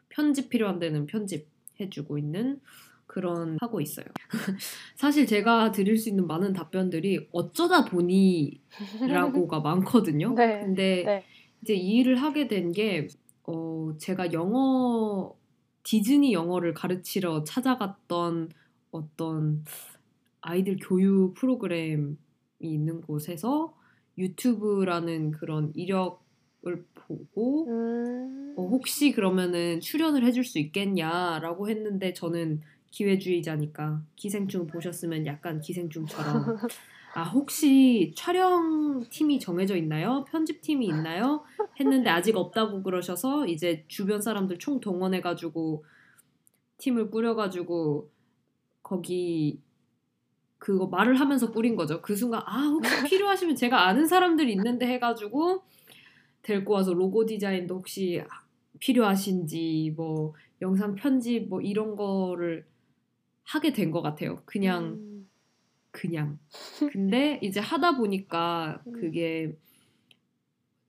편집 0.10 0.50
필요한 0.50 0.80
데는 0.80 1.06
편집해주고 1.06 2.18
있는 2.18 2.60
그런 3.08 3.58
하고 3.62 3.82
있어요. 3.82 4.06
사실 4.96 5.28
제가 5.28 5.72
드릴 5.72 5.98
수 5.98 6.10
있는 6.10 6.28
많은 6.28 6.54
답변들이 6.54 7.28
어쩌다 7.32 7.86
보니라고가 7.86 9.60
많거든요. 9.62 10.34
네, 10.34 10.62
근데 10.62 11.04
네. 11.06 11.24
이제 11.62 11.74
이 11.76 11.98
일을 11.98 12.16
하게 12.16 12.48
된게 12.48 13.08
어, 13.44 13.94
제가 14.00 14.34
영어 14.34 15.36
디즈니 15.84 16.34
영어를 16.34 16.74
가르치러 16.74 17.44
찾아갔던 17.44 18.50
어떤 18.92 19.64
아이들 20.42 20.78
교육 20.82 21.36
프로그램이 21.36 22.16
있는 22.60 23.02
곳에서 23.02 23.76
유튜브라는 24.18 25.32
그런 25.32 25.72
이력을 25.76 26.86
보고 26.94 27.68
음. 27.68 28.54
어, 28.58 28.68
혹시 28.68 29.12
그러면은 29.12 29.80
출연을 29.80 30.26
해줄 30.26 30.44
수 30.44 30.60
있겠냐라고 30.60 31.70
했는데 31.70 32.14
저는 32.14 32.62
기회주의자니까 32.92 34.02
기생충 34.16 34.68
보셨으면 34.68 35.26
약간 35.26 35.60
기생충처럼 35.60 36.46
아 37.14 37.24
혹시 37.24 38.14
촬영 38.16 39.04
팀이 39.10 39.40
정해져 39.40 39.76
있나요? 39.78 40.26
편집 40.30 40.62
팀이 40.62 40.86
있나요? 40.88 41.44
했는데 41.80 42.10
아직 42.10 42.36
없다고 42.36 42.84
그러셔서 42.84 43.48
이제 43.48 43.86
주변 43.88 44.22
사람들 44.22 44.60
총 44.60 44.80
동원해가지고 44.80 45.86
팀을 46.78 47.10
꾸려가지고 47.12 48.10
거기 48.84 49.60
그거 50.60 50.88
말을 50.88 51.20
하면서 51.20 51.52
꾸린 51.52 51.76
거죠. 51.76 52.02
그 52.02 52.16
순간 52.16 52.42
아 52.46 52.64
혹시 52.68 53.04
필요하시면 53.06 53.56
제가 53.56 53.88
아는 53.88 54.08
사람들이 54.08 54.52
있는데 54.54 54.88
해가지고 54.88 55.64
데리고 56.44 56.74
와서 56.74 56.94
로고 56.94 57.26
디자인도 57.26 57.76
혹시 57.76 58.24
필요하신지 58.80 59.94
뭐 59.98 60.34
영상 60.62 60.96
편집 60.96 61.50
뭐 61.50 61.62
이런 61.62 61.96
거를 61.96 62.66
하게 63.44 63.74
된 63.74 63.92
것 63.92 64.02
같아요. 64.02 64.42
그냥 64.46 64.86
음. 64.96 65.30
그냥. 65.92 66.40
근데 66.92 67.40
이제 67.44 67.60
하다 67.60 67.98
보니까 67.98 68.82
음. 68.88 68.94
그게 68.94 69.58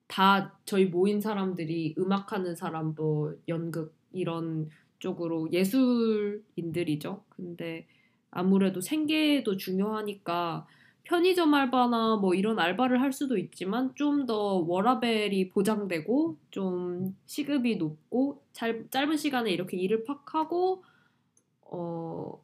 다 0.08 0.58
저희 0.64 0.86
모인 0.86 1.20
사람들이 1.20 1.94
음악하는 1.98 2.54
사람도 2.56 3.40
연극 3.48 3.94
이런 4.12 4.68
쪽으로 4.98 5.50
예술인들이죠. 5.52 7.24
근데 7.28 7.86
아무래도 8.30 8.80
생계도 8.80 9.56
중요하니까 9.56 10.66
편의점 11.04 11.54
알바나 11.54 12.16
뭐 12.16 12.34
이런 12.34 12.58
알바를 12.58 13.00
할 13.00 13.12
수도 13.12 13.38
있지만 13.38 13.94
좀 13.94 14.26
더 14.26 14.56
워라벨이 14.66 15.50
보장되고 15.50 16.36
좀 16.50 17.16
시급이 17.26 17.76
높고 17.76 18.42
잘, 18.52 18.88
짧은 18.90 19.16
시간에 19.16 19.52
이렇게 19.52 19.76
일을 19.76 20.04
팍 20.04 20.34
하고 20.34 20.82
어 21.62 22.40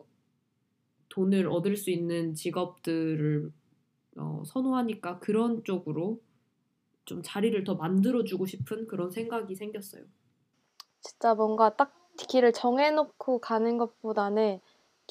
돈을 1.09 1.49
얻을 1.49 1.77
수 1.77 1.91
있는 1.91 2.35
직업들을 2.35 3.53
어, 4.17 4.43
선호하니까 4.47 5.19
그런 5.21 5.65
쪽으로 5.65 6.21
좀 7.05 7.23
자리를 7.23 7.65
더 7.65 7.75
만들어주고 7.75 8.47
싶은 8.47 8.87
그런 8.87 9.11
생각이 9.11 9.55
생겼어요. 9.55 10.05
진짜 11.01 11.35
뭔가 11.35 11.75
딱 11.77 11.95
길을 12.17 12.53
정해놓고 12.53 13.41
가는 13.41 13.79
것보다는 13.79 14.61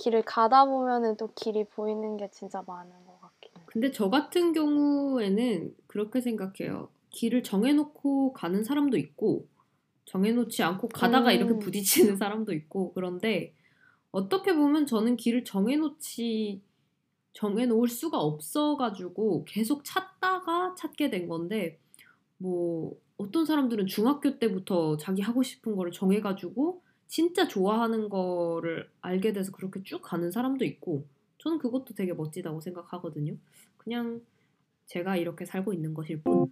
길을 0.02 0.24
가다 0.24 0.66
보면은 0.66 1.16
또 1.16 1.32
길이 1.36 1.64
보이는 1.64 2.18
게 2.18 2.28
진짜 2.32 2.64
많은 2.66 2.92
것 3.06 3.22
같긴 3.22 3.52
해요. 3.56 3.66
근데 3.68 3.92
저 3.92 4.10
같은 4.10 4.52
경우에는 4.52 5.76
그렇게 5.86 6.22
생각해요. 6.22 6.90
길을 7.12 7.44
정해놓고 7.44 8.34
가는 8.34 8.64
사람도 8.64 8.98
있고 8.98 9.48
정해놓지 10.06 10.64
않고 10.64 10.90
가다가 10.90 11.30
음. 11.32 11.36
이렇게 11.36 11.60
부딪히는 11.60 12.18
사람도 12.18 12.54
있고 12.54 12.94
그런데 12.94 13.54
어떻게 14.12 14.56
보면 14.56 14.88
저는 14.88 15.18
길을 15.18 15.46
정해놓지 15.46 16.62
정해놓을 17.34 17.88
수가 17.88 18.20
없어가지고 18.20 19.46
계속 19.46 19.86
찾다가 19.86 20.76
찾게 20.76 21.12
된 21.12 21.28
건데 21.28 21.80
뭐 22.38 22.94
어떤 23.18 23.46
사람들은 23.46 23.86
중학교 23.86 24.40
때부터 24.40 24.98
자기 24.98 25.22
하고 25.22 25.44
싶은 25.44 25.76
거를 25.76 25.92
정해가지고 25.92 26.82
진짜 27.12 27.46
좋아하는 27.46 28.08
거를 28.08 28.90
알게 29.02 29.34
돼서 29.34 29.52
그렇게 29.52 29.84
쭉 29.84 30.02
가는 30.02 30.32
사람도 30.32 30.64
있고 30.64 31.04
저는 31.40 31.58
그것도 31.58 31.94
되게 31.94 32.14
멋지다고 32.14 32.62
생각하거든요. 32.62 33.36
그냥 33.78 34.22
제가 34.86 35.18
이렇게 35.18 35.44
살고 35.44 35.74
있는 35.74 35.94
것일 35.94 36.24
뿐. 36.24 36.50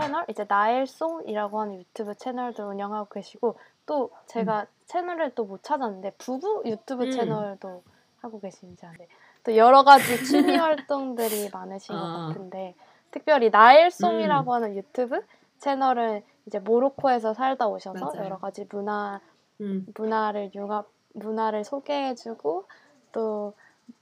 채널 0.00 0.24
이제 0.30 0.46
나엘송이라고 0.48 1.60
하는 1.60 1.80
유튜브 1.80 2.14
채널도 2.14 2.70
운영하고 2.70 3.10
계시고 3.10 3.58
또 3.84 4.10
제가 4.26 4.66
채널을 4.86 5.34
또 5.34 5.44
못 5.44 5.62
찾았는데 5.62 6.12
부부 6.16 6.62
유튜브 6.64 7.04
음. 7.04 7.10
채널도 7.10 7.82
하고 8.22 8.40
계신지 8.40 8.86
아는데 8.86 9.06
또 9.44 9.54
여러 9.54 9.84
가지 9.84 10.24
취미 10.24 10.56
활동들이 10.56 11.50
많으신 11.52 11.94
것 11.94 12.00
아. 12.00 12.28
같은데 12.28 12.74
특별히 13.10 13.50
나엘송이라고 13.50 14.54
하는 14.54 14.76
유튜브 14.76 15.20
채널은 15.60 16.22
이제 16.46 16.58
모로코에서 16.58 17.34
살다 17.34 17.68
오셔서 17.68 18.06
맞아요. 18.12 18.24
여러 18.24 18.38
가지 18.38 18.66
문화 18.70 19.20
음, 19.60 19.86
문화를 19.94 20.50
융합 20.54 20.88
문화를 21.14 21.64
소개해주고 21.64 22.64
또 23.12 23.54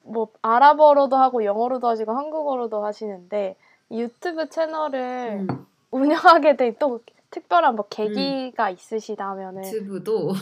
뭐 0.03 0.33
아랍어로도 0.42 1.16
하고 1.16 1.45
영어로도 1.45 1.87
하시고 1.87 2.12
한국어로도 2.12 2.85
하시는데 2.85 3.57
이 3.90 4.01
유튜브 4.01 4.49
채널을 4.49 5.47
음. 5.49 5.66
운영하게 5.90 6.57
된 6.57 6.77
또 6.79 7.01
특별한 7.31 7.77
뭐 7.77 7.87
계기가 7.88 8.71
있으시다면은 8.71 9.64
유튜브도 9.64 10.33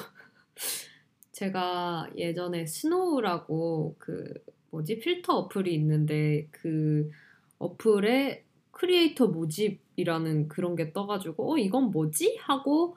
제가 1.32 2.08
예전에 2.16 2.66
SNOW라고 2.66 3.96
그 3.98 4.32
뭐지 4.70 4.98
필터 4.98 5.32
어플이 5.34 5.74
있는데 5.74 6.46
그 6.50 7.10
어플에 7.58 8.44
크리에이터 8.70 9.28
모집 9.28 9.80
이라는 9.96 10.48
그런 10.48 10.76
게 10.76 10.92
떠가지고 10.92 11.54
어 11.54 11.58
이건 11.58 11.90
뭐지 11.90 12.38
하고 12.40 12.96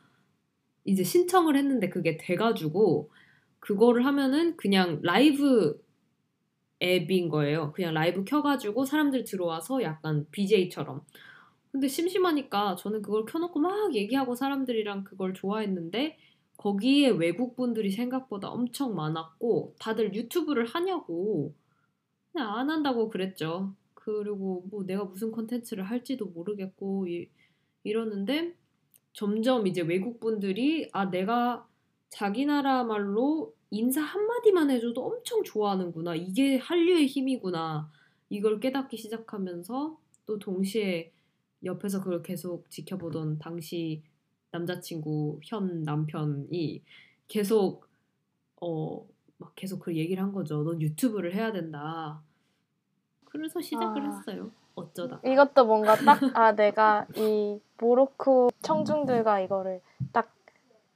이제 0.86 1.04
신청을 1.04 1.56
했는데 1.58 1.90
그게 1.90 2.18
돼가지고 2.18 3.12
그거를 3.60 4.06
하면은 4.06 4.56
그냥 4.58 5.00
라이브 5.04 5.82
앱인 6.82 7.30
거예요. 7.30 7.72
그냥 7.74 7.94
라이브 7.94 8.24
켜가지고 8.24 8.86
사람들 8.86 9.24
들어와서 9.24 9.82
약간 9.84 10.26
BJ처럼. 10.32 11.02
근데 11.72 11.88
심심하니까 11.88 12.76
저는 12.76 13.02
그걸 13.02 13.26
켜놓고 13.26 13.60
막 13.60 13.94
얘기하고 13.94 14.36
사람들이랑 14.36 15.04
그걸 15.04 15.34
좋아했는데 15.34 16.18
거기에 16.58 17.10
외국 17.10 17.56
분들이 17.56 17.92
생각보다 17.92 18.50
엄청 18.50 18.96
많았고 18.96 19.76
다들 19.80 20.14
유튜브를 20.16 20.66
하냐고 20.66 21.54
그냥 22.32 22.56
안 22.56 22.70
한다고 22.70 23.10
그랬죠. 23.10 23.74
그리고 24.14 24.66
뭐 24.70 24.84
내가 24.86 25.04
무슨 25.06 25.32
컨텐츠를 25.32 25.84
할지도 25.84 26.28
모르겠고 26.28 27.08
이, 27.08 27.30
이러는데 27.84 28.56
점점 29.14 29.68
이제 29.68 29.82
외국 29.82 30.20
분들이 30.20 30.90
아 30.94 31.10
내가 31.10 31.68
자기 32.10 32.46
나라 32.46 32.84
말로 32.84 33.56
인사 33.72 34.02
한마디만 34.02 34.72
해줘도 34.72 35.06
엄청 35.06 35.44
좋아하는구나. 35.44 36.16
이게 36.16 36.58
한류의 36.58 37.08
힘이구나. 37.08 37.92
이걸 38.30 38.60
깨닫기 38.60 38.98
시작하면서 38.98 40.00
또 40.26 40.40
동시에 40.40 41.12
옆에서 41.64 42.04
그걸 42.04 42.24
계속 42.24 42.70
지켜보던 42.70 43.40
당시 43.40 44.04
남자친구 44.52 45.42
현 45.44 45.84
남편이 45.84 46.84
계속 47.28 47.88
어 48.62 49.08
막 49.38 49.54
계속 49.56 49.80
그 49.80 49.96
얘기를 49.96 50.22
한 50.24 50.32
거죠. 50.34 50.64
넌 50.64 50.82
유튜브를 50.82 51.34
해야 51.34 51.52
된다. 51.52 52.24
그래서 53.30 53.62
시작을 53.62 54.02
아. 54.02 54.06
했어요. 54.06 54.52
어쩌다. 54.76 55.20
이것도 55.26 55.66
뭔가 55.66 55.96
딱 55.96 56.20
아 56.36 56.54
내가 56.56 57.08
이 57.16 57.60
모로코 57.80 58.50
청중들과 58.62 59.42
이거를 59.42 59.82
딱 60.14 60.34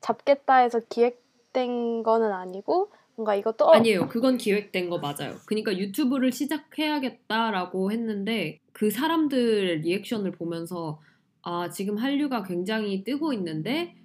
잡겠다 0.01 0.57
해서 0.57 0.79
기획된 0.89 2.03
거는 2.03 2.31
아니고 2.31 2.91
뭔가 3.15 3.35
이것도 3.35 3.65
어, 3.65 3.73
아니에요. 3.73 4.07
그건 4.07 4.37
기획된 4.37 4.89
거 4.89 4.97
맞아요. 4.99 5.35
그러니까 5.45 5.77
유튜브를 5.77 6.31
시작해야겠다라고 6.31 7.91
했는데 7.91 8.59
그 8.71 8.89
사람들 8.89 9.81
리액션을 9.83 10.31
보면서 10.31 10.99
아, 11.43 11.69
지금 11.69 11.97
한류가 11.97 12.43
굉장히 12.43 13.03
뜨고 13.03 13.33
있는데 13.33 13.95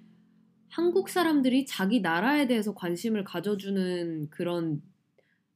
한국 0.69 1.09
사람들이 1.09 1.65
자기 1.65 2.01
나라에 2.01 2.47
대해서 2.47 2.73
관심을 2.73 3.23
가져주는 3.23 4.29
그런 4.29 4.81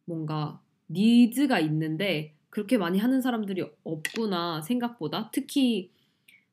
뭔가 0.06 0.60
니즈가 0.90 1.60
있는데 1.60 2.36
그렇게 2.52 2.78
많이 2.78 3.00
하는 3.00 3.22
사람들이 3.22 3.66
없구나 3.84 4.62
생각보다 4.62 5.32
특히 5.32 5.90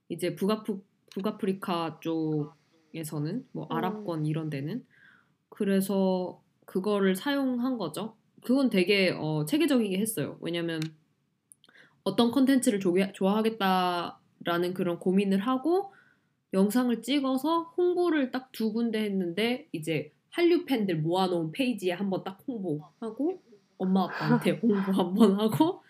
이제 0.08 0.34
북아프 0.34 0.82
북아프리카 1.10 2.00
쪽에서는 2.00 3.46
뭐 3.52 3.64
음. 3.70 3.72
아랍권 3.76 4.24
이런 4.26 4.48
데는 4.48 4.86
그래서 5.50 6.40
그거를 6.64 7.14
사용한 7.16 7.76
거죠. 7.78 8.14
그건 8.42 8.70
되게 8.70 9.10
어, 9.10 9.44
체계적이게 9.44 9.98
했어요. 9.98 10.38
왜냐면 10.40 10.80
어떤 12.04 12.30
컨텐츠를 12.30 12.78
조개- 12.78 13.12
좋아하겠다라는 13.14 14.74
그런 14.74 14.98
고민을 14.98 15.38
하고 15.40 15.92
영상을 16.54 17.02
찍어서 17.02 17.74
홍보를 17.76 18.30
딱 18.30 18.48
두 18.52 18.72
군데 18.72 19.02
했는데 19.04 19.68
이제 19.72 20.12
한류 20.30 20.64
팬들 20.64 20.98
모아놓은 21.00 21.52
페이지에 21.52 21.92
한번 21.92 22.22
딱 22.24 22.38
홍보하고 22.46 23.42
엄마 23.78 24.04
아빠한테 24.04 24.52
홍보 24.62 24.92
한번 24.92 25.38
하고 25.40 25.82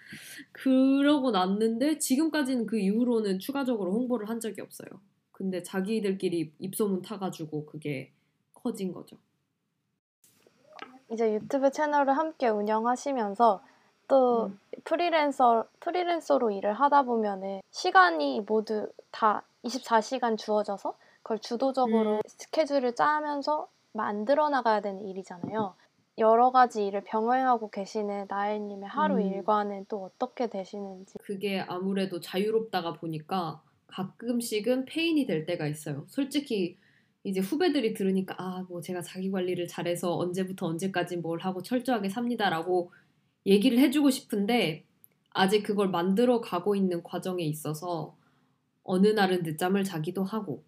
그러고 0.62 1.30
났는데 1.30 1.98
지금까지는 1.98 2.66
그 2.66 2.78
이후로는 2.78 3.38
추가적으로 3.38 3.92
홍보를 3.92 4.28
한 4.28 4.40
적이 4.40 4.62
없어요. 4.62 4.88
근데 5.30 5.62
자기들끼리 5.62 6.52
입소문 6.58 7.02
타가지고 7.02 7.66
그게 7.66 8.10
커진 8.54 8.92
거죠. 8.92 9.16
이제 11.10 11.32
유튜브 11.32 11.70
채널을 11.70 12.16
함께 12.16 12.48
운영하시면서 12.48 13.62
또 14.08 14.46
음. 14.46 14.58
프리랜서 14.84 15.64
프리랜서로 15.80 16.50
일을 16.50 16.72
하다 16.72 17.02
보면은 17.02 17.60
시간이 17.70 18.42
모두 18.46 18.90
다 19.12 19.44
24시간 19.64 20.36
주어져서 20.36 20.94
그걸 21.22 21.38
주도적으로 21.38 22.16
음. 22.16 22.20
스케줄을 22.26 22.94
짜면서 22.94 23.68
만들어 23.92 24.48
나가야 24.48 24.80
되는 24.80 25.06
일이잖아요. 25.06 25.74
여러 26.18 26.50
가지 26.50 26.86
일을 26.86 27.02
병행하고 27.04 27.70
계시는 27.70 28.26
나엘님의 28.28 28.88
하루 28.88 29.16
음. 29.16 29.20
일과는 29.22 29.86
또 29.88 30.04
어떻게 30.04 30.48
되시는지. 30.48 31.18
그게 31.18 31.60
아무래도 31.60 32.20
자유롭다가 32.20 32.94
보니까 32.94 33.62
가끔씩은 33.86 34.84
페인이 34.86 35.26
될 35.26 35.46
때가 35.46 35.66
있어요. 35.66 36.04
솔직히 36.08 36.76
이제 37.24 37.40
후배들이 37.40 37.94
들으니까 37.94 38.34
아, 38.38 38.64
뭐 38.68 38.80
제가 38.80 39.00
자기 39.02 39.30
관리를 39.30 39.66
잘해서 39.66 40.16
언제부터 40.16 40.66
언제까지 40.66 41.18
뭘 41.18 41.40
하고 41.40 41.62
철저하게 41.62 42.08
삽니다라고 42.08 42.92
얘기를 43.46 43.78
해주고 43.78 44.10
싶은데 44.10 44.84
아직 45.30 45.62
그걸 45.62 45.88
만들어 45.88 46.40
가고 46.40 46.74
있는 46.74 47.02
과정에 47.02 47.44
있어서 47.44 48.16
어느 48.82 49.08
날은 49.08 49.42
늦잠을 49.42 49.84
자기도 49.84 50.24
하고 50.24 50.64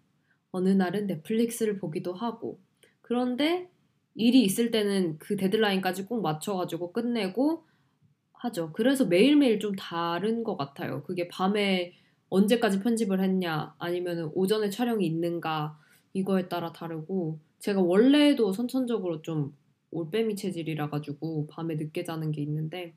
어느 0.51 0.69
날은 0.69 1.07
넷플릭스를 1.07 1.77
보기도 1.77 2.13
하고 2.13 2.59
그런데 3.01 3.70
일이 4.15 4.43
있을 4.43 4.71
때는 4.71 5.17
그 5.19 5.35
데드라인까지 5.35 6.05
꼭 6.05 6.21
맞춰가지고 6.21 6.91
끝내고 6.91 7.63
하죠. 8.33 8.71
그래서 8.73 9.05
매일매일 9.05 9.59
좀 9.59 9.75
다른 9.75 10.43
것 10.43 10.57
같아요. 10.57 11.03
그게 11.03 11.27
밤에 11.27 11.93
언제까지 12.29 12.79
편집을 12.79 13.21
했냐, 13.21 13.75
아니면 13.77 14.31
오전에 14.33 14.69
촬영이 14.69 15.05
있는가, 15.05 15.77
이거에 16.13 16.47
따라 16.47 16.71
다르고, 16.71 17.39
제가 17.59 17.81
원래도 17.81 18.51
선천적으로 18.53 19.21
좀 19.21 19.55
올빼미 19.91 20.37
체질이라 20.37 20.89
가지고 20.89 21.47
밤에 21.47 21.75
늦게 21.75 22.03
자는 22.03 22.31
게 22.31 22.41
있는데, 22.41 22.93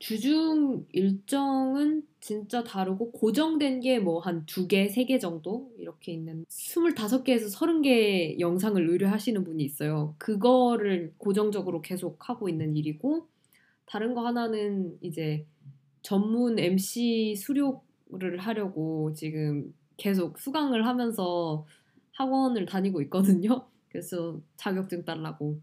주중 0.00 0.86
일정은 0.92 2.02
진짜 2.20 2.64
다르고, 2.64 3.12
고정된 3.12 3.80
게 3.80 3.98
뭐 4.00 4.20
한 4.20 4.46
두 4.46 4.66
개, 4.68 4.88
세 4.88 5.04
개 5.06 5.18
정도? 5.18 5.72
이렇게 5.78 6.12
있는, 6.12 6.44
25개에서 6.48 7.50
30개 7.50 8.38
영상을 8.40 8.88
의뢰하시는 8.90 9.44
분이 9.44 9.62
있어요. 9.64 10.14
그거를 10.18 11.14
고정적으로 11.18 11.82
계속 11.82 12.28
하고 12.30 12.48
있는 12.48 12.76
일이고, 12.76 13.28
다른 13.86 14.14
거 14.14 14.26
하나는 14.26 14.98
이제 15.02 15.46
전문 16.02 16.58
MC 16.58 17.36
수료를 17.36 18.38
하려고 18.38 19.12
지금 19.14 19.74
계속 19.98 20.38
수강을 20.38 20.86
하면서 20.86 21.66
학원을 22.12 22.66
다니고 22.66 23.02
있거든요. 23.02 23.66
그래서 23.90 24.40
자격증 24.56 25.04
따려고 25.04 25.60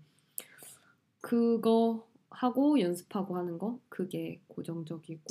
그거 1.22 2.08
하고 2.38 2.80
연습하고 2.80 3.36
하는 3.36 3.58
거 3.58 3.80
그게 3.90 4.40
고정적이고 4.48 5.24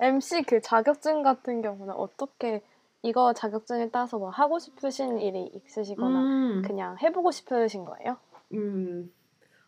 MC 0.00 0.42
그 0.46 0.60
자격증 0.60 1.22
같은 1.22 1.62
경우는 1.62 1.94
어떻게 1.94 2.62
이거 3.02 3.32
자격증을 3.32 3.90
따서 3.90 4.18
뭐 4.18 4.28
하고 4.28 4.58
싶으신 4.58 5.18
일이 5.18 5.50
있으시거나 5.54 6.20
음, 6.20 6.62
그냥 6.62 6.98
해보고 7.00 7.30
싶으신 7.30 7.86
거예요? 7.86 8.18
음, 8.52 9.10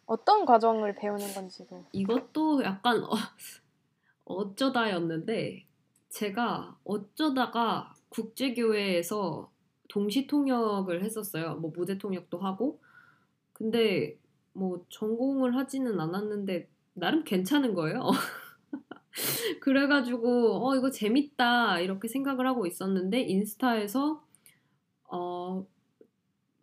어떤 0.04 0.44
과정을 0.44 0.94
배우는 0.96 1.32
건지도. 1.32 1.84
이것도 1.92 2.62
약간 2.64 3.02
어, 3.02 3.12
어쩌다였는데 4.26 5.66
제가 6.10 6.76
어쩌다가 6.84 7.94
국제교회에서 8.10 9.50
동시 9.88 10.26
통역을 10.26 11.02
했었어요. 11.02 11.54
뭐 11.54 11.72
무대 11.74 11.96
통역도 11.96 12.38
하고 12.40 12.78
근데 13.54 14.18
뭐 14.54 14.84
전공을 14.90 15.56
하지는 15.56 15.98
않았는데 16.00 16.68
나름 16.94 17.24
괜찮은 17.24 17.74
거예요. 17.74 18.10
그래가지고 19.60 20.66
어 20.66 20.76
이거 20.76 20.90
재밌다 20.90 21.80
이렇게 21.80 22.08
생각을 22.08 22.46
하고 22.46 22.66
있었는데 22.66 23.22
인스타에서 23.22 24.22
어 25.10 25.66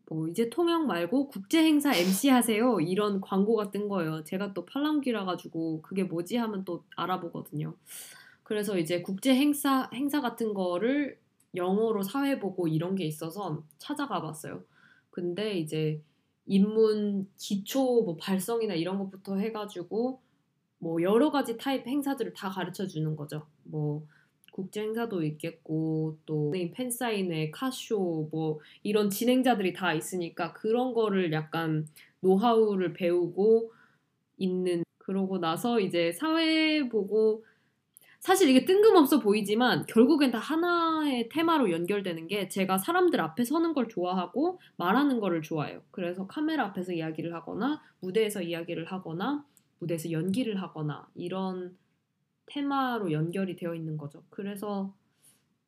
뭐 0.09 0.27
이제 0.27 0.49
통역 0.49 0.85
말고 0.87 1.27
국제 1.29 1.63
행사 1.63 1.93
MC 1.95 2.29
하세요 2.29 2.79
이런 2.81 3.21
광고가 3.21 3.69
뜬 3.71 3.87
거예요. 3.87 4.23
제가 4.23 4.53
또 4.53 4.65
팔랑귀라 4.65 5.25
가지고 5.25 5.81
그게 5.83 6.03
뭐지 6.03 6.35
하면 6.37 6.65
또 6.65 6.83
알아보거든요. 6.95 7.75
그래서 8.43 8.77
이제 8.79 9.01
국제 9.03 9.35
행사 9.35 9.89
행사 9.93 10.21
같은 10.21 10.53
거를 10.55 11.19
영어로 11.55 12.01
사회 12.03 12.39
보고 12.39 12.67
이런 12.67 12.95
게 12.95 13.05
있어서 13.05 13.63
찾아가 13.77 14.21
봤어요. 14.21 14.63
근데 15.11 15.59
이제 15.59 16.01
입문 16.49 17.27
기초 17.37 18.01
뭐 18.03 18.17
발성이나 18.17 18.73
이런 18.73 18.97
것부터 18.97 19.37
해가지고 19.37 20.19
뭐 20.79 21.01
여러 21.03 21.31
가지 21.31 21.57
타입 21.57 21.85
행사들을 21.85 22.33
다 22.33 22.49
가르쳐 22.49 22.87
주는 22.87 23.15
거죠. 23.15 23.45
뭐 23.63 24.03
국제 24.51 24.81
행사도 24.81 25.23
있겠고 25.23 26.17
또 26.25 26.51
팬사인회, 26.73 27.51
카쇼 27.51 28.29
뭐 28.31 28.59
이런 28.81 29.11
진행자들이 29.11 29.73
다 29.73 29.93
있으니까 29.93 30.53
그런 30.53 30.93
거를 30.93 31.31
약간 31.31 31.87
노하우를 32.21 32.93
배우고 32.93 33.71
있는 34.37 34.83
그러고 34.97 35.37
나서 35.37 35.79
이제 35.79 36.11
사회 36.11 36.89
보고 36.89 37.45
사실 38.19 38.49
이게 38.49 38.65
뜬금없어 38.65 39.19
보이지만 39.19 39.85
결국엔 39.87 40.31
다 40.31 40.39
하나의 40.39 41.29
테마로 41.29 41.71
연결되는 41.71 42.27
게 42.27 42.49
제가 42.49 42.77
사람들 42.77 43.19
앞에 43.21 43.45
서는 43.45 43.73
걸 43.73 43.87
좋아하고 43.87 44.59
말하는 44.75 45.19
거를 45.19 45.41
좋아해요. 45.41 45.81
그래서 45.91 46.27
카메라 46.27 46.65
앞에서 46.65 46.91
이야기를 46.91 47.33
하거나 47.33 47.81
무대에서 48.01 48.41
이야기를 48.41 48.85
하거나 48.85 49.45
무대에서 49.79 50.11
연기를 50.11 50.61
하거나 50.61 51.07
이런 51.15 51.77
테마로 52.47 53.11
연결이 53.13 53.55
되어 53.55 53.73
있는 53.73 53.97
거죠. 53.97 54.23
그래서 54.29 54.93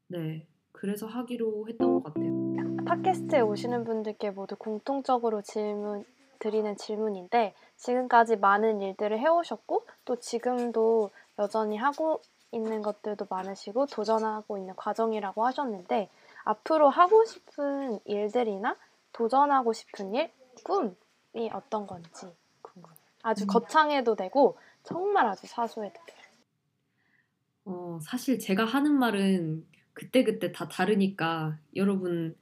네. 0.08 0.46
그래서 0.74 1.06
하기로 1.06 1.68
했던 1.70 2.02
것 2.02 2.04
같아요. 2.04 2.76
팟캐스트에 2.86 3.40
오시는 3.42 3.86
분들께 3.86 4.32
모두 4.32 4.56
공통적으로 4.56 5.42
질문 5.42 6.04
드리는 6.40 6.76
질문인데 6.76 7.54
지금까지 7.78 8.36
많은 8.38 8.82
일들을 8.82 9.18
해오셨고 9.20 9.86
또 10.06 10.16
지금도 10.18 11.12
여전히 11.40 11.78
하고 11.78 12.22
있는 12.52 12.82
것들도 12.82 13.28
많으시고 13.30 13.88
도전하고 13.88 14.58
있는 14.58 14.76
과정이라고 14.76 15.46
하셨는데 15.46 16.10
앞으로 16.44 16.90
하고 16.90 17.24
싶은 17.26 18.00
일들이나 18.06 18.78
도전하고 19.14 19.74
싶은 19.74 20.14
일, 20.16 20.32
꿈이 20.64 21.50
어떤 21.54 21.88
건지 21.88 22.28
궁금해요. 22.62 22.98
아주 23.24 23.46
음. 23.46 23.48
거창해도 23.48 24.16
되고 24.16 24.58
정말 24.84 25.28
아주 25.28 25.48
사소해도 25.48 25.96
돼요. 26.06 26.18
어, 27.66 28.00
사실 28.02 28.40
제가 28.40 28.66
하는 28.66 28.94
말은 28.98 29.66
그때그때 29.94 30.52
다 30.52 30.68
다르니까 30.68 31.58
여러분 31.76 32.36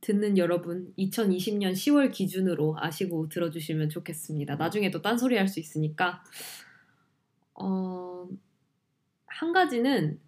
듣는 0.00 0.36
여러분 0.36 0.92
2020년 0.98 1.72
10월 1.72 2.12
기준으로 2.12 2.76
아시고 2.78 3.28
들어주시면 3.28 3.88
좋겠습니다. 3.88 4.56
나중에 4.56 4.90
또 4.90 5.00
딴소리 5.00 5.36
할 5.38 5.48
수 5.48 5.60
있으니까 5.60 6.22
어, 7.54 8.28
한 9.34 9.52
가지는 9.52 10.20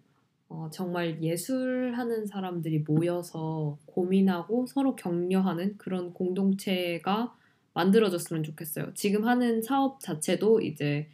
어, 0.49 0.69
정말 0.71 1.21
예술하는 1.23 2.25
사람들이 2.25 2.79
모여서 2.79 3.77
고민하고 3.85 4.65
서로 4.67 4.95
격려하는 4.97 5.77
그런 5.77 6.13
공동체가 6.13 7.33
만들어졌으면 7.73 8.43
좋겠어요. 8.43 8.93
지금 8.95 9.25
하는 9.25 9.61
사업 9.61 10.01
자체도 10.01 10.61
이제 10.61 11.09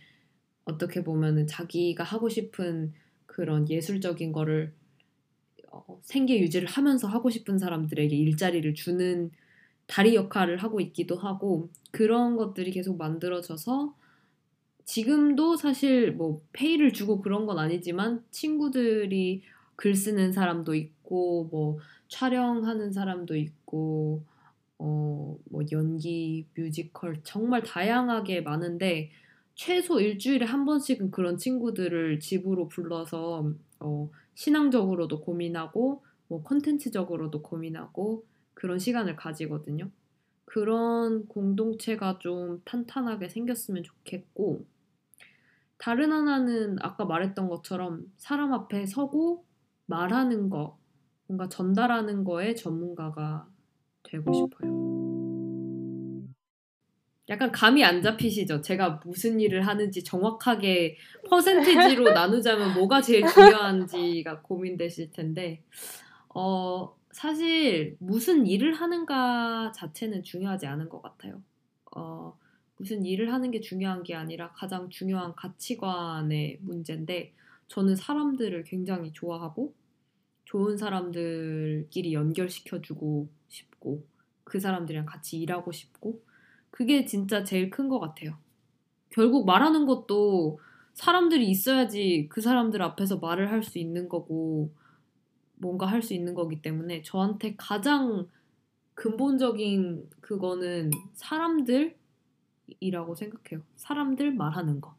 어떻게 0.66 1.04
보면은 1.04 1.46
자기가 1.46 2.04
하고 2.04 2.30
싶은 2.30 2.94
그런 3.28 3.70
예술적인 3.70 4.32
거를 4.32 4.74
어, 5.70 6.00
생계 6.02 6.40
유지를 6.40 6.68
하면서 6.68 7.08
하고 7.08 7.30
싶은 7.30 7.60
사람들에게 7.60 8.16
일자리를 8.16 8.74
주는 8.74 9.30
다리 9.86 10.16
역할을 10.16 10.58
하고 10.58 10.80
있기도 10.80 11.16
하고 11.16 11.70
그런 11.92 12.38
것들이 12.38 12.72
계속 12.72 12.98
만들어져서 12.98 13.94
지금도 14.86 15.56
사실 15.58 16.12
뭐 16.12 16.42
페이를 16.54 16.94
주고 16.94 17.22
그런 17.22 17.46
건 17.46 17.60
아니지만 17.60 18.24
친구들이 18.32 19.44
글 19.76 19.96
쓰는 19.96 20.32
사람도 20.34 20.76
있고 20.76 21.50
뭐 21.52 21.80
촬영하는 22.10 22.92
사람도 22.92 23.36
있고 23.38 24.24
어 24.80 25.38
뭐 25.50 25.64
연기, 25.72 26.48
뮤지컬 26.56 27.22
정말 27.24 27.64
다양하게 27.64 28.42
많은데 28.42 29.12
최소 29.56 30.00
일주일에 30.02 30.46
한 30.46 30.66
번씩은 30.66 31.12
그런 31.12 31.38
친구들을 31.38 32.20
집으로 32.20 32.68
불러서 32.70 33.52
어 33.80 34.10
신앙적으로도 34.36 35.22
고민하고 35.22 36.04
뭐 36.28 36.44
콘텐츠적으로도 36.44 37.42
고민하고 37.44 38.26
그런 38.56 38.80
시간을 38.80 39.16
가지거든요. 39.16 39.92
그런 40.46 41.28
공동체가 41.28 42.20
좀 42.20 42.62
탄탄하게 42.66 43.30
생겼으면 43.30 43.84
좋겠고 43.84 44.66
다른 45.84 46.14
하나는 46.14 46.78
아까 46.80 47.04
말했던 47.04 47.50
것처럼 47.50 48.06
사람 48.16 48.54
앞에 48.54 48.86
서고 48.86 49.44
말하는 49.86 50.50
거 50.50 50.80
뭔가 51.28 51.50
전달하는 51.50 52.24
거에 52.24 52.56
전문가가 52.56 53.46
되고 54.02 54.32
싶어요. 54.32 54.72
약간 57.28 57.52
감이 57.52 57.84
안 57.84 58.02
잡히시죠? 58.02 58.62
제가 58.62 59.02
무슨 59.04 59.42
일을 59.42 59.68
하는지 59.68 60.06
정확하게 60.06 60.96
퍼센티지로 61.30 62.12
나누자면 62.16 62.76
뭐가 62.76 63.02
제일 63.02 63.28
중요한지가 63.28 64.42
고민되실 64.42 65.12
텐데, 65.12 65.66
어, 66.34 66.96
사실 67.12 67.98
무슨 68.00 68.48
일을 68.48 68.74
하는가 68.74 69.74
자체는 69.76 70.24
중요하지 70.24 70.66
않은 70.66 70.88
것 70.88 71.02
같아요. 71.02 71.42
어, 71.94 72.38
무슨 72.84 73.06
일을 73.06 73.32
하는 73.32 73.50
게 73.52 73.62
중요한 73.62 74.04
게 74.04 74.14
아니라 74.14 74.52
가장 74.52 74.90
중요한 74.90 75.34
가치관의 75.36 76.60
문제인데, 76.62 77.34
저는 77.70 77.96
사람들을 77.96 78.64
굉장히 78.66 79.14
좋아하고, 79.14 79.74
좋은 80.46 80.78
사람들끼리 80.78 82.14
연결시켜주고 82.14 83.30
싶고, 83.48 84.06
그 84.44 84.60
사람들이랑 84.60 85.06
같이 85.06 85.40
일하고 85.40 85.72
싶고, 85.72 86.22
그게 86.72 87.06
진짜 87.06 87.44
제일 87.44 87.70
큰 87.70 87.88
것 87.90 88.00
같아요. 88.00 88.38
결국 89.10 89.46
말하는 89.46 89.86
것도 89.86 90.60
사람들이 90.94 91.50
있어야지 91.50 92.28
그 92.30 92.42
사람들 92.42 92.82
앞에서 92.82 93.18
말을 93.18 93.52
할 93.52 93.64
수 93.64 93.80
있는 93.80 94.10
거고 94.10 94.72
뭔가 95.56 95.86
할 95.88 96.02
수 96.02 96.14
있는 96.14 96.34
거기 96.34 96.62
때문에 96.62 97.02
저한테 97.04 97.56
가장 97.58 98.28
근본적인 98.96 100.10
그거는 100.22 100.92
사람들 101.14 101.96
이라고 102.80 103.16
생각해요. 103.16 103.64
사람들 103.76 104.34
말하는 104.34 104.82
거. 104.82 104.96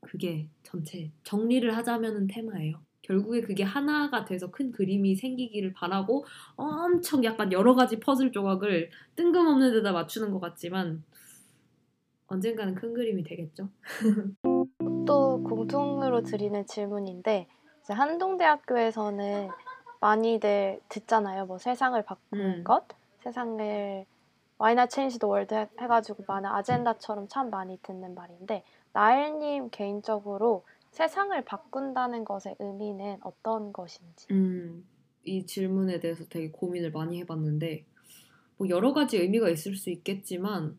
그게 0.00 0.48
전체 0.62 1.10
정리를 1.22 1.76
하자면은 1.76 2.26
테마예요. 2.28 2.80
결국에 3.02 3.40
그게 3.40 3.62
하나가 3.62 4.24
돼서 4.24 4.50
큰 4.50 4.70
그림이 4.70 5.16
생기기를 5.16 5.72
바라고 5.72 6.24
엄청 6.56 7.24
약간 7.24 7.52
여러 7.52 7.74
가지 7.74 7.98
퍼즐 8.00 8.32
조각을 8.32 8.90
뜬금없는 9.16 9.72
데다 9.72 9.92
맞추는 9.92 10.30
것 10.30 10.40
같지만 10.40 11.02
언젠가는 12.26 12.74
큰 12.74 12.92
그림이 12.92 13.22
되겠죠. 13.22 13.70
또 15.06 15.42
공통으로 15.42 16.22
드리는 16.22 16.66
질문인데 16.66 17.48
한동대학교에서는 17.88 19.48
많이들 20.00 20.80
듣잖아요. 20.88 21.46
뭐 21.46 21.58
세상을 21.58 22.00
바꾸는 22.02 22.58
음. 22.58 22.64
것, 22.64 22.84
세상을 23.22 24.04
Why 24.60 24.72
not 24.72 24.92
change 24.92 25.18
the 25.18 25.30
world 25.30 25.54
해- 25.54 25.68
해가지고 25.80 26.24
많은 26.26 26.50
아젠다처럼 26.50 27.28
참 27.28 27.50
많이 27.50 27.78
듣는 27.82 28.14
말인데 28.14 28.64
나엘님 28.92 29.70
개인적으로 29.70 30.64
세상을 30.90 31.44
바꾼다는 31.44 32.24
것의 32.24 32.56
의미는 32.58 33.18
어떤 33.22 33.72
것인지. 33.72 34.26
음, 34.32 34.84
이 35.24 35.46
질문에 35.46 36.00
대해서 36.00 36.24
되게 36.28 36.50
고민을 36.50 36.90
많이 36.90 37.20
해봤는데, 37.20 37.84
뭐 38.56 38.68
여러 38.68 38.92
가지 38.92 39.18
의미가 39.18 39.50
있을 39.50 39.76
수 39.76 39.90
있겠지만, 39.90 40.76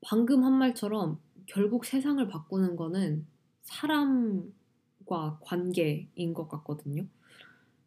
방금 0.00 0.42
한 0.42 0.54
말처럼 0.54 1.20
결국 1.46 1.84
세상을 1.84 2.26
바꾸는 2.28 2.76
거는 2.76 3.26
사람과 3.62 5.38
관계인 5.42 6.34
것 6.34 6.48
같거든요. 6.48 7.04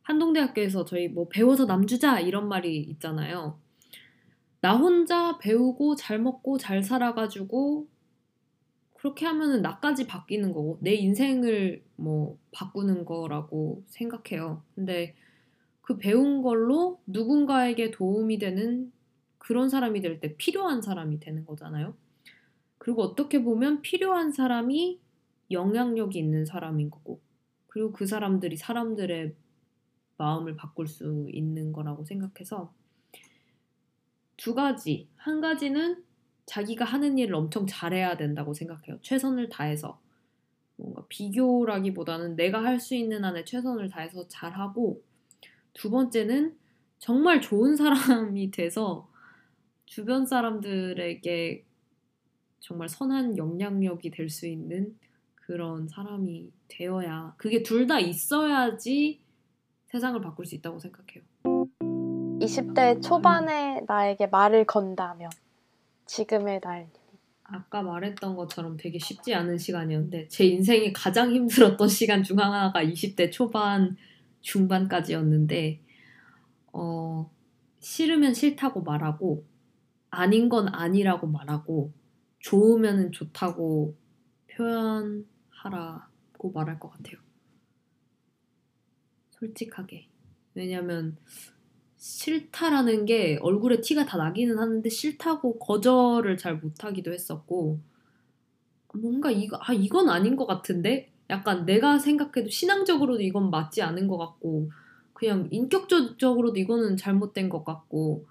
한동대학교에서 0.04 0.86
저희 0.86 1.08
뭐 1.08 1.28
배워서 1.30 1.66
남주자 1.66 2.20
이런 2.20 2.48
말이 2.48 2.78
있잖아요. 2.80 3.60
나 4.62 4.76
혼자 4.78 5.38
배우고 5.40 5.96
잘 5.96 6.18
먹고 6.20 6.58
잘 6.58 6.84
살아가지고 6.84 7.88
그렇게 8.96 9.26
하면은 9.26 9.62
나까지 9.62 10.06
바뀌는 10.08 10.54
거고 10.54 10.78
내 10.82 10.94
인생을 10.94 11.84
뭐 11.96 12.38
바꾸는 12.52 13.06
거라고 13.06 13.84
생각해요. 13.88 14.64
근데 14.76 15.16
그 15.82 15.98
배운 15.98 16.42
걸로 16.42 17.02
누군가에게 17.08 17.92
도움이 17.92 18.40
되는 18.40 18.92
그런 19.40 19.70
사람이 19.70 20.02
될 20.02 20.20
때 20.20 20.36
필요한 20.38 20.82
사람이 20.82 21.20
되는 21.20 21.46
거잖아요. 21.46 21.96
그리고 22.78 23.04
어떻게 23.04 23.44
보면 23.44 23.82
필요한 23.82 24.32
사람이 24.32 25.00
영향력이 25.52 26.20
있는 26.20 26.46
사람인 26.46 26.92
거고 26.92 27.22
그리고 27.68 27.92
그 27.94 28.08
사람들이 28.08 28.58
사람들의 28.58 29.36
마음을 30.18 30.56
바꿀 30.56 30.88
수 30.88 31.28
있는 31.32 31.74
거라고 31.74 32.06
생각해서 32.06 32.74
두 34.38 34.54
가지. 34.56 35.08
한 35.16 35.42
가지는 35.42 36.04
자기가 36.46 36.86
하는 36.86 37.18
일을 37.18 37.36
엄청 37.36 37.66
잘해야 37.68 38.18
된다고 38.18 38.54
생각해요. 38.54 39.00
최선을 39.02 39.50
다해서. 39.50 40.00
뭔가 40.78 41.06
비교라기보다는 41.10 42.36
내가 42.36 42.64
할 42.64 42.80
수 42.80 42.96
있는 42.96 43.24
한에 43.26 43.46
최선을 43.46 43.90
다해서 43.90 44.28
잘하고, 44.28 45.04
두 45.74 45.90
번째는 45.92 46.58
정말 47.00 47.42
좋은 47.42 47.76
사람이 47.78 48.52
돼서 48.52 49.10
주변 49.86 50.26
사람들에게 50.26 51.66
정말 52.60 52.90
선한 52.90 53.38
영향력이 53.38 54.12
될 54.12 54.30
수 54.30 54.48
있는 54.48 54.98
그런 55.36 55.88
사람이 55.88 56.52
되어야, 56.70 57.36
그게 57.38 57.64
둘 57.64 57.88
다 57.88 58.00
있어야지 58.00 59.22
세상을 59.88 60.22
바꿀 60.22 60.46
수 60.46 60.56
있다고 60.56 60.80
생각해요. 60.80 61.24
20대 62.42 63.04
초반에 63.04 63.82
나에게 63.88 64.28
말을 64.28 64.66
건다면 64.66 65.30
지금의 66.08 66.60
날 66.62 66.90
아까 67.44 67.84
말했던 67.84 68.36
것처럼 68.36 68.78
되게 68.78 68.98
쉽지 68.98 69.36
않은 69.36 69.58
시간이었는데 69.58 70.28
제 70.28 70.46
인생이 70.46 70.92
가장 70.92 71.32
힘들었던 71.32 71.88
시간 71.88 72.24
중 72.24 72.40
하나가 72.40 72.84
20대 72.84 73.32
초반 73.32 73.96
중반까지였는데 74.42 75.82
어 76.74 77.30
싫으면 77.80 78.34
싫다고 78.34 78.82
말하고 78.82 79.46
아닌 80.10 80.50
건 80.50 80.68
아니라고 80.74 81.28
말하고 81.28 81.92
좋으면 82.40 83.12
좋다고 83.12 83.96
표현하라고 84.52 85.26
말할 86.54 86.80
것 86.80 86.90
같아요. 86.90 87.18
솔직하게. 89.32 90.08
왜냐면 90.54 91.18
싫다라는 92.02 93.06
게 93.06 93.38
얼굴에 93.42 93.82
티가 93.82 94.06
다 94.06 94.18
나기는 94.18 94.58
하는데 94.58 94.90
싫다고 94.90 95.60
거절을 95.60 96.38
잘 96.38 96.56
못하기도 96.58 97.14
했었고 97.14 97.80
뭔가 98.94 99.32
이거 99.32 99.58
아 99.62 99.74
이건 99.74 100.10
아닌 100.10 100.36
것 100.36 100.46
같은데 100.48 101.10
약간 101.30 101.66
내가 101.66 101.98
생각해도 102.00 102.50
신앙적으로도 102.50 103.22
이건 103.22 103.50
맞지 103.52 103.82
않은 103.82 104.08
것 104.08 104.18
같고 104.18 104.72
그냥 105.14 105.48
인격적으로도 105.52 106.60
이거는 106.60 106.98
잘못된 106.98 107.50
것 107.50 107.64
같고 107.64 108.26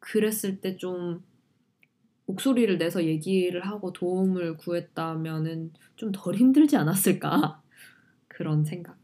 그랬을 0.00 0.60
때 0.60 0.76
좀 0.76 1.22
목소리를 2.26 2.76
내서 2.78 3.04
얘기를 3.04 3.66
하고 3.66 3.92
도움을 3.92 4.56
구했다면은 4.56 5.72
좀 5.96 6.12
덜 6.12 6.34
힘들지 6.34 6.76
않았을까 6.76 7.62
그런 8.28 8.64
생각. 8.64 8.96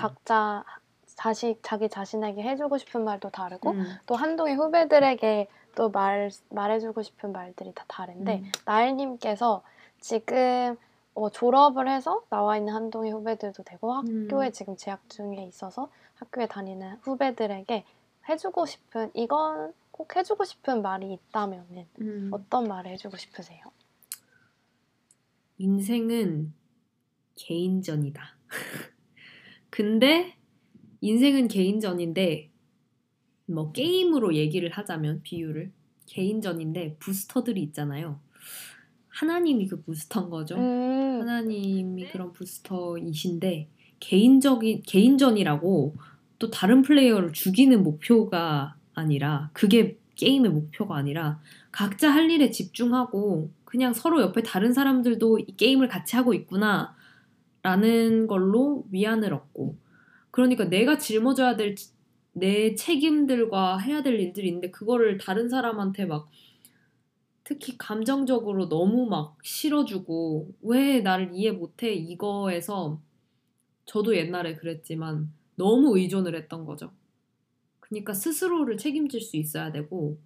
각자 0.00 0.64
자식 1.06 1.58
자기 1.62 1.88
자신에게 1.88 2.42
해주고 2.42 2.78
싶은 2.78 3.04
말도 3.04 3.30
다르고 3.30 3.70
음, 3.72 3.84
또 4.06 4.14
한동의 4.16 4.54
후배들에게 4.56 5.48
또 5.74 5.90
말 5.90 6.30
말해주고 6.50 7.02
싶은 7.02 7.32
말들이 7.32 7.72
다 7.74 7.84
다른데 7.88 8.38
음. 8.38 8.52
나엘님께서 8.64 9.62
지금 10.00 10.76
어, 11.14 11.30
졸업을 11.30 11.88
해서 11.88 12.22
나와 12.30 12.56
있는 12.56 12.72
한동의 12.74 13.12
후배들도 13.12 13.62
되고 13.62 13.92
학교에 13.92 14.46
음. 14.48 14.52
지금 14.52 14.76
재학 14.76 15.08
중에 15.08 15.44
있어서 15.46 15.90
학교에 16.14 16.46
다니는 16.46 16.96
후배들에게 17.02 17.84
해주고 18.28 18.66
싶은 18.66 19.10
이건 19.14 19.72
꼭 19.90 20.16
해주고 20.16 20.44
싶은 20.44 20.82
말이 20.82 21.12
있다면은 21.12 21.86
음. 22.00 22.30
어떤 22.32 22.64
말을 22.64 22.90
해주고 22.92 23.16
싶으세요? 23.16 23.60
인생은 25.58 26.54
개인전이다. 27.36 28.22
근데 29.70 30.36
인생은 31.00 31.48
개인전인데 31.48 32.50
뭐 33.46 33.72
게임으로 33.72 34.34
얘기를 34.34 34.70
하자면 34.70 35.22
비유를 35.22 35.72
개인전인데 36.06 36.96
부스터들이 36.98 37.62
있잖아요. 37.64 38.20
하나님이 39.08 39.66
그 39.66 39.82
부스터인 39.82 40.30
거죠. 40.30 40.56
음, 40.56 41.20
하나님이 41.20 42.06
그런 42.06 42.32
부스터이신데 42.32 43.68
개인적인 44.00 44.82
개인전이라고 44.86 45.96
또 46.38 46.50
다른 46.50 46.82
플레이어를 46.82 47.32
죽이는 47.32 47.82
목표가 47.82 48.76
아니라 48.94 49.50
그게 49.52 49.98
게임의 50.16 50.50
목표가 50.50 50.96
아니라 50.96 51.40
각자 51.70 52.10
할 52.10 52.30
일에 52.30 52.50
집중하고 52.50 53.50
그냥 53.64 53.92
서로 53.92 54.20
옆에 54.20 54.42
다른 54.42 54.72
사람들도 54.72 55.38
이 55.38 55.56
게임을 55.56 55.88
같이 55.88 56.16
하고 56.16 56.34
있구나 56.34 56.94
라는 57.62 58.26
걸로 58.26 58.86
위안을 58.90 59.34
얻고 59.34 59.76
그러니까 60.30 60.64
내가 60.64 60.98
짊어져야 60.98 61.56
될 61.56 61.74
내 62.32 62.74
책임들과 62.74 63.78
해야 63.78 64.02
될 64.02 64.18
일들이 64.20 64.48
있는데 64.48 64.70
그거를 64.70 65.18
다른 65.18 65.48
사람한테 65.48 66.06
막 66.06 66.30
특히 67.42 67.76
감정적으로 67.76 68.68
너무 68.68 69.06
막 69.06 69.36
실어주고 69.42 70.54
왜 70.62 71.00
나를 71.00 71.30
이해 71.34 71.50
못해 71.50 71.92
이거에서 71.92 73.00
저도 73.86 74.16
옛날에 74.16 74.54
그랬지만 74.56 75.32
너무 75.56 75.98
의존을 75.98 76.36
했던 76.36 76.64
거죠. 76.64 76.92
그러니까 77.80 78.14
스스로를 78.14 78.76
책임질 78.76 79.20
수 79.20 79.36
있어야 79.36 79.72
되고 79.72 80.18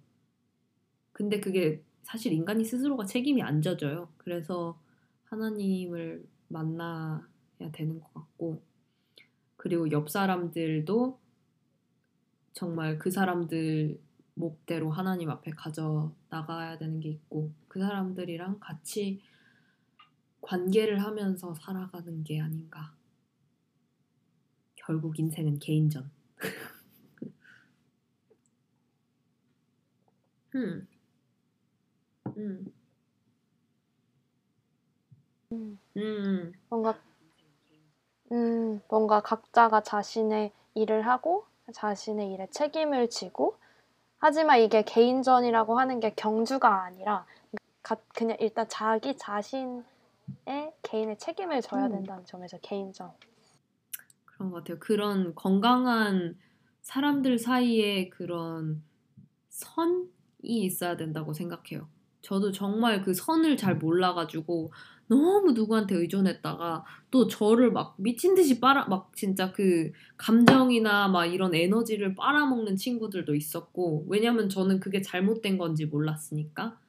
근데 1.13 1.39
그게 1.39 1.81
사실 2.03 2.33
인간이 2.33 2.63
스스로가 2.63 3.05
책임이 3.05 3.41
안 3.41 3.61
져져요. 3.61 4.09
그래서 4.17 4.79
하나님을 5.25 6.23
만나야 6.55 7.71
되는 7.73 7.99
것 7.99 8.13
같고 8.13 8.63
그리고 9.57 9.91
옆 9.91 10.09
사람들도 10.09 11.19
정말 12.53 12.97
그 12.97 13.11
사람들 13.11 13.99
목대로 14.35 14.89
하나님 14.91 15.29
앞에 15.29 15.51
가져 15.51 16.13
나가야 16.29 16.77
되는 16.77 16.99
게 17.01 17.09
있고 17.09 17.51
그 17.67 17.79
사람들이랑 17.79 18.59
같이 18.59 19.21
관계를 20.41 21.01
하면서 21.01 21.53
살아가는 21.55 22.23
게 22.23 22.39
아닌가. 22.39 22.95
결국 24.75 25.19
인생은 25.19 25.59
개인전. 25.59 26.11
음. 30.55 30.87
음. 32.37 32.71
음, 35.51 35.79
음. 35.97 36.53
뭔가 36.69 36.95
음, 38.31 38.81
뭔가 38.89 39.21
각자가 39.21 39.81
자신의 39.81 40.51
일을 40.73 41.05
하고 41.07 41.45
자신의 41.73 42.31
일에 42.33 42.47
책임을 42.51 43.09
지고 43.09 43.57
하지만 44.17 44.59
이게 44.59 44.81
개인전이라고 44.83 45.77
하는 45.79 45.99
게 45.99 46.13
경주가 46.15 46.83
아니라 46.83 47.25
가- 47.83 47.97
그냥 48.15 48.37
일단 48.39 48.67
자기 48.67 49.15
자신의 49.17 49.83
개인의 50.81 51.17
책임을 51.19 51.61
져야 51.61 51.85
음. 51.85 51.91
된다는 51.91 52.25
점에서 52.25 52.57
개인전. 52.59 53.11
그런 54.25 54.51
것 54.51 54.57
같아요. 54.57 54.79
그런 54.79 55.35
건강한 55.35 56.37
사람들 56.81 57.37
사이에 57.39 58.09
그런 58.09 58.83
선이 59.49 60.09
있어야 60.43 60.97
된다고 60.97 61.33
생각해요. 61.33 61.87
저도 62.25 62.51
정말 62.51 63.03
그 63.03 63.13
선을 63.13 63.55
잘 63.55 63.75
몰라가지고 63.77 64.71
너무 65.07 65.51
누구한테 65.51 65.93
의존했다가 65.93 66.83
또 67.11 67.27
저를 67.27 67.71
막 67.71 67.93
미친 67.99 68.33
듯이 68.33 68.59
빨아 68.59 68.85
막 68.85 69.15
진짜 69.15 69.51
그 69.51 69.91
감정이나 70.17 71.07
막 71.07 71.27
이런 71.27 71.53
에너지를 71.53 72.15
빨아먹는 72.15 72.77
친구들도 72.77 73.35
있었고 73.35 74.07
왜냐면 74.09 74.49
저는 74.49 74.79
그게 74.79 75.03
잘못된 75.03 75.59
건지 75.59 75.85
몰랐으니까. 75.85 76.79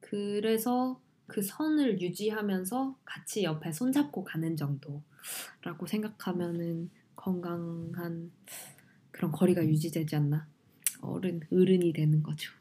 그래서 0.00 1.00
그 1.26 1.40
선을 1.40 2.02
유지하면서 2.02 2.98
같이 3.06 3.44
옆에 3.44 3.72
손잡고 3.72 4.24
가는 4.24 4.56
정도라고 4.58 5.86
생각하면은 5.86 6.90
건강한 7.16 8.30
그런 9.10 9.32
거리가 9.32 9.64
유지되지 9.64 10.16
않나. 10.16 10.46
어른 11.00 11.40
어른이 11.50 11.94
되는 11.94 12.22
거죠. 12.22 12.52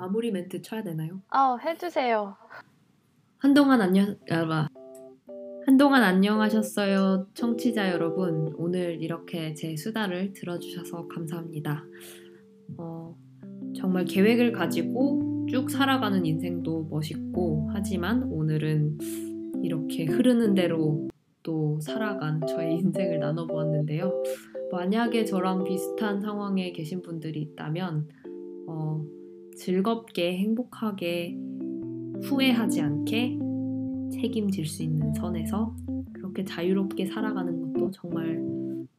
마무리 0.00 0.30
멘트 0.30 0.62
쳐야 0.62 0.82
되나요? 0.82 1.20
아, 1.28 1.58
해주세요. 1.62 2.34
한동안 3.36 3.82
안녕 3.82 4.16
아, 4.30 4.66
한동안 5.66 6.02
안녕하셨어요 6.02 7.26
청취자 7.34 7.90
여러분 7.90 8.54
오늘 8.56 9.02
이렇게 9.02 9.52
제 9.52 9.76
수다를 9.76 10.32
들어주셔서 10.32 11.06
감사합니다 11.08 11.84
어, 12.78 13.14
정말 13.76 14.06
계획을 14.06 14.52
가지고 14.52 15.46
쭉 15.50 15.70
살아가는 15.70 16.24
인생도 16.24 16.88
멋있고 16.90 17.68
하지만 17.74 18.22
오늘은 18.22 18.98
이렇게 19.62 20.06
흐르는 20.06 20.54
대로 20.54 21.08
또 21.42 21.78
살아간 21.80 22.40
저의 22.46 22.78
인생을 22.80 23.18
나눠보았는데요 23.18 24.22
만약에 24.72 25.26
저랑 25.26 25.64
비슷한 25.64 26.22
상황에 26.22 26.72
계신 26.72 27.02
분들이 27.02 27.42
있다면 27.42 28.08
어, 28.66 29.04
즐겁게 29.60 30.38
행복하게 30.38 31.36
후회하지 32.22 32.80
않게 32.80 33.38
책임질 34.10 34.64
수 34.64 34.82
있는 34.82 35.12
선에서 35.12 35.76
그렇게 36.14 36.44
자유롭게 36.44 37.04
살아가는 37.04 37.74
것도 37.74 37.90
정말 37.90 38.42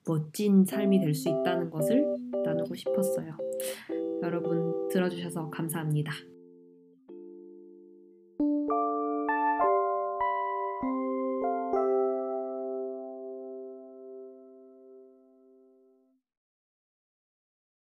멋진 0.08 0.64
삶이 0.64 1.00
될 1.00 1.16
수 1.16 1.30
있다는 1.30 1.72
것을 1.72 2.06
나누고 2.46 2.76
싶었어요. 2.76 3.36
여러분 4.22 4.88
들어주셔서 4.90 5.50
감사합니다. 5.50 6.14